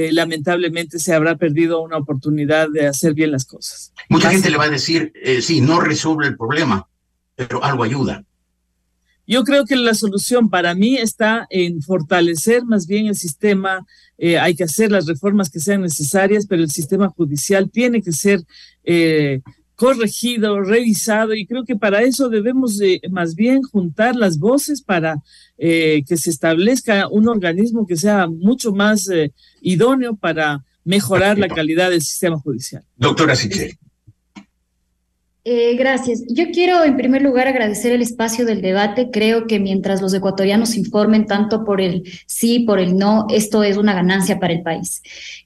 [0.06, 3.92] eh, lamentablemente se habrá perdido una oportunidad de hacer bien las cosas.
[4.08, 6.88] Mucha gente le va a decir, sí, no resuelve el problema,
[7.34, 8.24] pero algo ayuda.
[9.28, 13.86] Yo creo que la solución para mí está en fortalecer más bien el sistema.
[14.16, 18.12] Eh, hay que hacer las reformas que sean necesarias, pero el sistema judicial tiene que
[18.12, 18.40] ser
[18.84, 19.42] eh,
[19.78, 25.22] corregido, revisado, y creo que para eso debemos más bien juntar las voces para
[25.56, 29.08] eh, que se establezca un organismo que sea mucho más
[29.62, 32.82] idóneo para mejorar la calidad del sistema judicial.
[32.96, 33.78] Doctora Sichel.
[35.50, 36.24] Eh, gracias.
[36.28, 39.08] Yo quiero en primer lugar agradecer el espacio del debate.
[39.10, 43.78] Creo que mientras los ecuatorianos informen tanto por el sí, por el no, esto es
[43.78, 45.00] una ganancia para el país.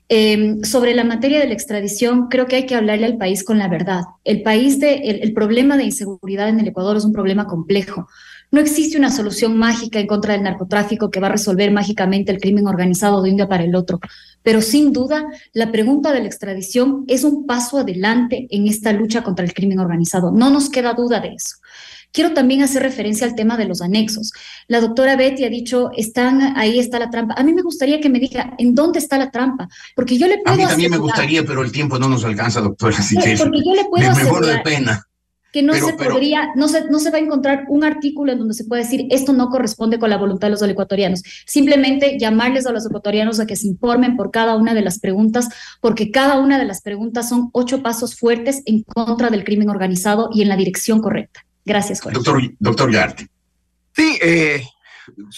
[0.09, 3.61] Em, sobre la materia de la extradición, creo que hay que hablarle al país con
[3.61, 4.03] la verdad.
[4.25, 8.09] El país de, el problema de inseguridad en el Ecuador es un problema complejo.
[8.53, 12.39] No existe una solución mágica en contra del narcotráfico que va a resolver mágicamente el
[12.39, 13.99] crimen organizado de un día para el otro.
[14.43, 15.25] Pero sin duda,
[15.55, 19.79] la pregunta de la extradición es un paso adelante en esta lucha contra el crimen
[19.79, 20.31] organizado.
[20.33, 21.57] No nos queda duda de eso.
[22.13, 24.33] Quiero también hacer referencia al tema de los anexos.
[24.69, 27.33] La doctora Betty ha dicho, están, ahí está la trampa.
[27.39, 29.67] A mí me gustaría que me diga, ¿en dónde está la trampa?
[29.97, 32.61] Porque yo le puedo A mí también me gustaría, pero el tiempo no nos alcanza,
[32.61, 32.99] doctora.
[32.99, 35.09] Así que porque yo le puedo me, de pena
[35.53, 38.55] que no se podría, no se, no se va a encontrar un artículo en donde
[38.55, 41.23] se puede decir esto no corresponde con la voluntad de los ecuatorianos.
[41.47, 45.49] Simplemente llamarles a los ecuatorianos a que se informen por cada una de las preguntas,
[45.81, 50.31] porque cada una de las preguntas son ocho pasos fuertes en contra del crimen organizado
[50.33, 51.45] y en la dirección correcta.
[51.67, 52.17] Gracias, Jorge.
[52.17, 53.29] Doctor, doctor Yarte.
[53.95, 54.65] Sí, eh,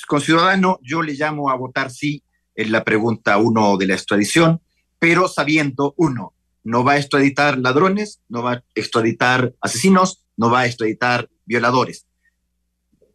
[0.07, 2.23] con Ciudadano yo le llamo a votar sí
[2.55, 4.61] en la pregunta uno de la extradición,
[5.01, 6.34] pero sabiendo, uno,
[6.65, 12.07] no va a extraditar ladrones, no va a extraditar asesinos, no va a extraditar violadores.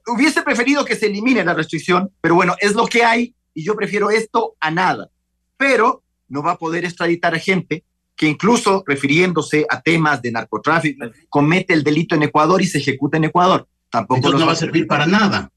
[0.08, 3.76] Hubiese preferido que se elimine la restricción, pero bueno, es lo que hay y yo
[3.76, 5.10] prefiero esto a nada.
[5.58, 7.84] Pero no va a poder extraditar a gente
[8.16, 13.18] que incluso refiriéndose a temas de narcotráfico comete el delito en Ecuador y se ejecuta
[13.18, 13.68] en Ecuador.
[13.90, 15.52] Tampoco no va a servir para nada.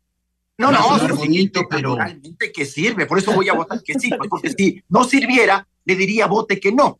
[0.58, 4.10] No, no, no bonito, pero realmente que sirve, por eso voy a votar que sí,
[4.16, 6.98] pues, porque si no sirviera, le diría vote que no.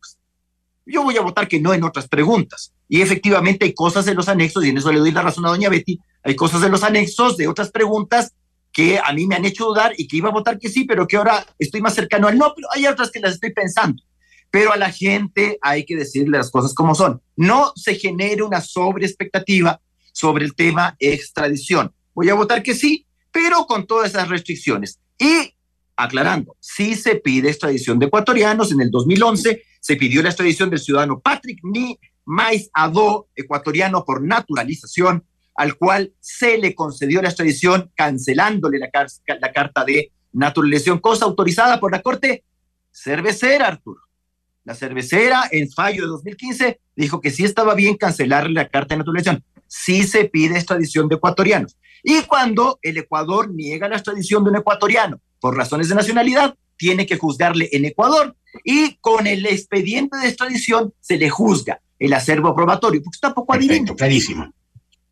[0.85, 2.73] Yo voy a votar que no en otras preguntas.
[2.89, 5.49] Y efectivamente hay cosas en los anexos, y en eso le doy la razón a
[5.49, 8.33] doña Betty, hay cosas en los anexos de otras preguntas
[8.71, 11.07] que a mí me han hecho dudar y que iba a votar que sí, pero
[11.07, 14.01] que ahora estoy más cercano al no, pero hay otras que las estoy pensando.
[14.49, 17.21] Pero a la gente hay que decirle las cosas como son.
[17.35, 19.79] No se genere una sobreexpectativa
[20.11, 21.93] sobre el tema extradición.
[22.13, 24.99] Voy a votar que sí, pero con todas esas restricciones.
[25.19, 25.55] Y
[25.95, 28.71] aclarando, sí se pide extradición de ecuatorianos.
[28.71, 34.23] En el 2011 se pidió la extradición del ciudadano Patrick Ni Mais Ado, ecuatoriano por
[34.23, 35.25] naturalización,
[35.55, 38.89] al cual se le concedió la extradición cancelándole la,
[39.41, 42.45] la carta de naturalización, cosa autorizada por la Corte
[42.93, 43.99] Cervecera, Arturo.
[44.63, 48.99] La cervecera, en fallo de 2015, dijo que sí estaba bien cancelarle la carta de
[48.99, 49.43] naturalización.
[49.67, 51.75] Sí se pide extradición de ecuatorianos.
[52.03, 57.05] Y cuando el Ecuador niega la extradición de un ecuatoriano por razones de nacionalidad, tiene
[57.05, 62.55] que juzgarle en Ecuador y con el expediente de extradición se le juzga el acervo
[62.55, 64.53] probatorio, porque está poco Perfecto, clarísimo.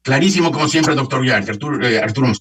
[0.01, 1.51] Clarísimo, como siempre, doctor Yarte.
[1.51, 2.31] Arturo, eh, Arturo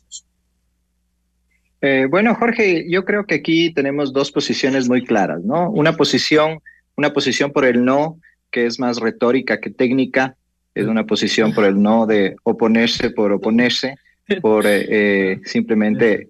[1.83, 5.71] eh, bueno, Jorge, yo creo que aquí tenemos dos posiciones muy claras, ¿no?
[5.71, 6.61] Una posición,
[6.97, 8.19] una posición por el no,
[8.51, 10.37] que es más retórica que técnica,
[10.75, 13.97] es una posición por el no de oponerse por oponerse,
[14.43, 16.29] por eh, simplemente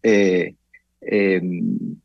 [1.01, 1.97] Em,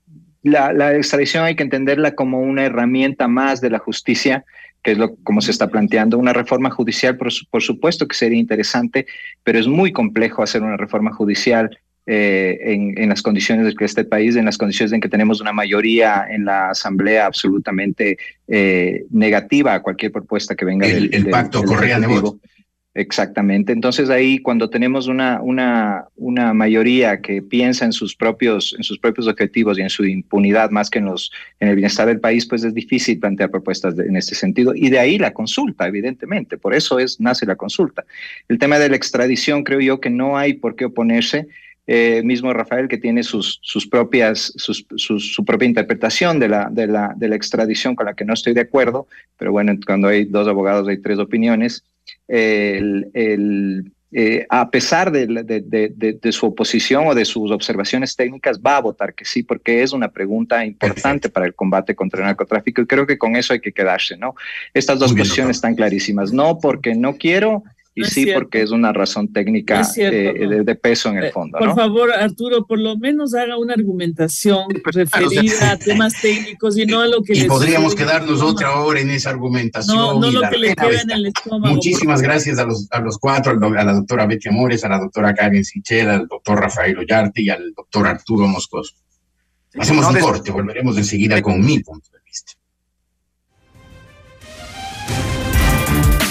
[0.46, 4.46] la, la, extradición hay que entenderla como una herramienta más de la justicia,
[4.84, 6.18] que es lo como se está planteando.
[6.20, 9.08] Una reforma judicial, por, por supuesto que sería interesante,
[9.44, 13.86] pero es muy complejo hacer una reforma judicial eh, en, en, las condiciones de que
[13.86, 19.06] este país, en las condiciones en que tenemos una mayoría en la Asamblea absolutamente eh,
[19.10, 22.06] negativa a cualquier propuesta que venga del, el pacto Correa de
[22.98, 23.74] Exactamente.
[23.74, 28.98] Entonces ahí cuando tenemos una, una, una mayoría que piensa en sus propios, en sus
[28.98, 31.30] propios objetivos y en su impunidad más que en los,
[31.60, 34.74] en el bienestar del país, pues es difícil plantear propuestas en este sentido.
[34.74, 36.58] Y de ahí la consulta, evidentemente.
[36.58, 38.06] Por eso es, nace la consulta.
[38.48, 41.48] El tema de la extradición, creo yo que no hay por qué oponerse.
[41.88, 46.88] Eh, mismo Rafael que tiene sus, sus propias, sus, su propia interpretación de la, de,
[46.88, 49.06] la, de la extradición con la que no estoy de acuerdo,
[49.38, 51.84] pero bueno, cuando hay dos abogados hay tres opiniones
[52.28, 58.82] el, eh, a pesar de, de, su oposición o de sus observaciones técnicas, va a
[58.82, 62.88] votar que sí, porque es una pregunta importante para el combate contra el narcotráfico y
[62.88, 64.36] creo que con eso hay que quedarse, ¿no?
[64.74, 67.64] Estas dos posiciones están clarísimas, no porque no quiero
[67.96, 71.58] y sí porque es una razón técnica eh, de, peso en el eh, fondo.
[71.58, 77.02] Por favor, Arturo, por lo menos haga una argumentación referida a temas técnicos y no
[77.02, 77.34] a lo que...
[77.34, 79.96] Y podríamos quedarnos otra hora en esa argumentación.
[79.96, 81.74] No, no lo que le queda en el estómago.
[81.74, 85.34] Muchísimas gracias a los, a los cuatro, a la doctora Betty Amores, a la doctora
[85.34, 88.94] Karen Sichel, al doctor Rafael Ollarte y al doctor Arturo Moscoso.
[89.78, 92.54] Hacemos un corte, volveremos enseguida con mi punto de vista.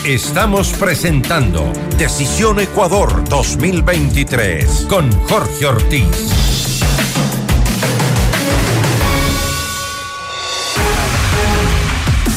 [0.04, 6.43] Estamos presentando Decisión Ecuador 2023 con Jorge Ortiz.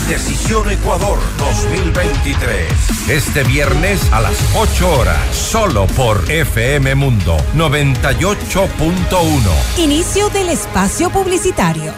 [0.07, 3.09] Decisión Ecuador 2023.
[3.09, 9.77] Este viernes a las 8 horas, solo por FM Mundo 98.1.
[9.77, 11.93] Inicio del espacio publicitario.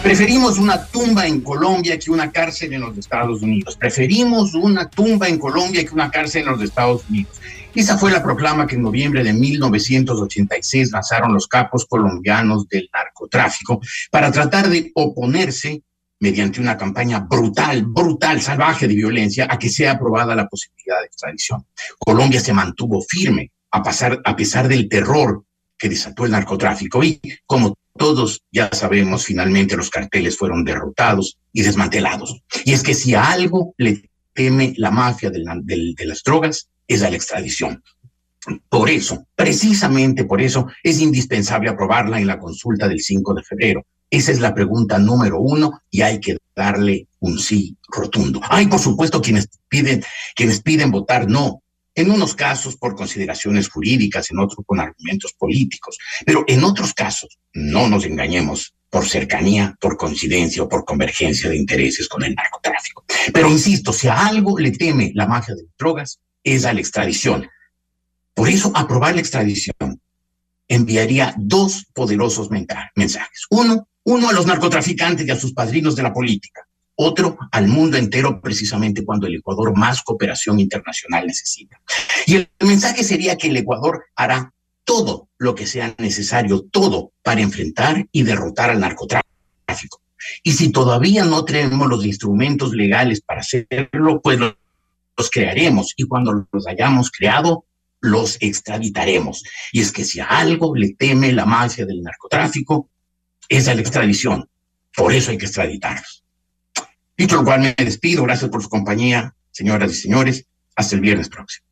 [0.06, 3.76] Preferimos una tumba en Colombia que una cárcel en los Estados Unidos.
[3.76, 7.40] Preferimos una tumba en Colombia que una cárcel en los Estados Unidos.
[7.74, 13.80] Esa fue la proclama que en noviembre de 1986 lanzaron los capos colombianos del narcotráfico
[14.08, 15.82] para tratar de oponerse
[16.20, 21.06] mediante una campaña brutal, brutal, salvaje de violencia, a que sea aprobada la posibilidad de
[21.06, 21.66] extradición.
[21.98, 25.42] Colombia se mantuvo firme a, pasar, a pesar del terror
[25.76, 31.62] que desató el narcotráfico y, como todos ya sabemos, finalmente los carteles fueron derrotados y
[31.62, 32.42] desmantelados.
[32.64, 35.42] Y es que si a algo le teme la mafia de,
[36.04, 37.82] las drogas, es a la extradición.
[38.68, 43.86] Por eso, precisamente por eso, es indispensable aprobarla en la consulta del 5 de febrero
[44.10, 48.40] esa es la pregunta número uno y hay que darle un sí rotundo.
[48.48, 50.02] Hay, por supuesto, quienes piden,
[50.34, 51.62] quienes piden votar no.
[51.96, 57.38] En unos casos por consideraciones jurídicas, en otros con argumentos políticos, pero en otros casos,
[57.54, 63.04] no nos engañemos, por cercanía, por coincidencia o por convergencia de intereses con el narcotráfico.
[63.32, 66.80] Pero insisto, si a algo le teme la mafia de las drogas, es a la
[66.80, 67.48] extradición.
[68.34, 70.00] Por eso, aprobar la extradición
[70.68, 73.46] enviaría dos poderosos mensajes.
[73.50, 76.65] Uno, uno a los narcotraficantes y a sus padrinos de la política,
[76.96, 81.80] otro al mundo entero precisamente cuando el Ecuador más cooperación internacional necesita.
[82.26, 84.52] Y el mensaje sería que el Ecuador hará
[84.84, 90.00] todo lo que sea necesario, todo para enfrentar y derrotar al narcotráfico.
[90.42, 96.46] Y si todavía no tenemos los instrumentos legales para hacerlo, pues los crearemos y cuando
[96.50, 97.64] los hayamos creado,
[98.00, 99.42] los extraditaremos.
[99.72, 102.88] Y es que si a algo le teme la mafia del narcotráfico,
[103.48, 104.48] es la extradición.
[104.94, 106.25] Por eso hay que extraditarlos.
[107.16, 108.22] Dicho lo cual, me despido.
[108.24, 110.46] Gracias por su compañía, señoras y señores.
[110.74, 111.66] Hasta el viernes próximo.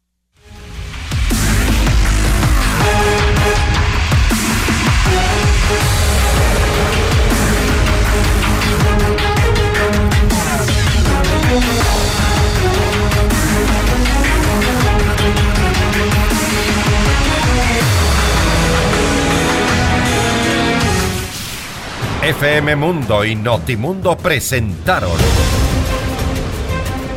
[22.24, 25.12] FM Mundo y Notimundo presentaron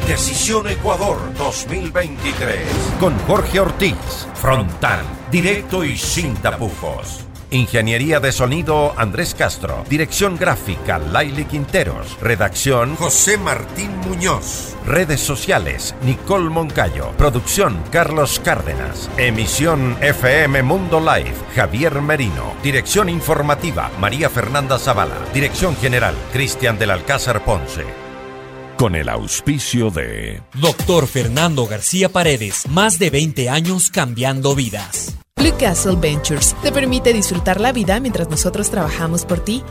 [0.05, 2.59] Decisión Ecuador 2023
[2.99, 3.95] con Jorge Ortiz,
[4.33, 7.26] frontal, directo y sin tapujos.
[7.51, 9.85] Ingeniería de sonido Andrés Castro.
[9.89, 12.17] Dirección gráfica Laili Quinteros.
[12.21, 14.75] Redacción José Martín Muñoz.
[14.85, 17.11] Redes sociales Nicole Moncayo.
[17.17, 19.09] Producción Carlos Cárdenas.
[19.17, 22.55] Emisión FM Mundo Live Javier Merino.
[22.63, 25.17] Dirección informativa María Fernanda Zavala.
[25.33, 27.85] Dirección general Cristian del Alcázar Ponce
[28.77, 35.17] con el auspicio de Doctor Fernando García Paredes, más de 20 años cambiando vidas.
[35.37, 39.63] Blue Castle Ventures te permite disfrutar la vida mientras nosotros trabajamos por ti.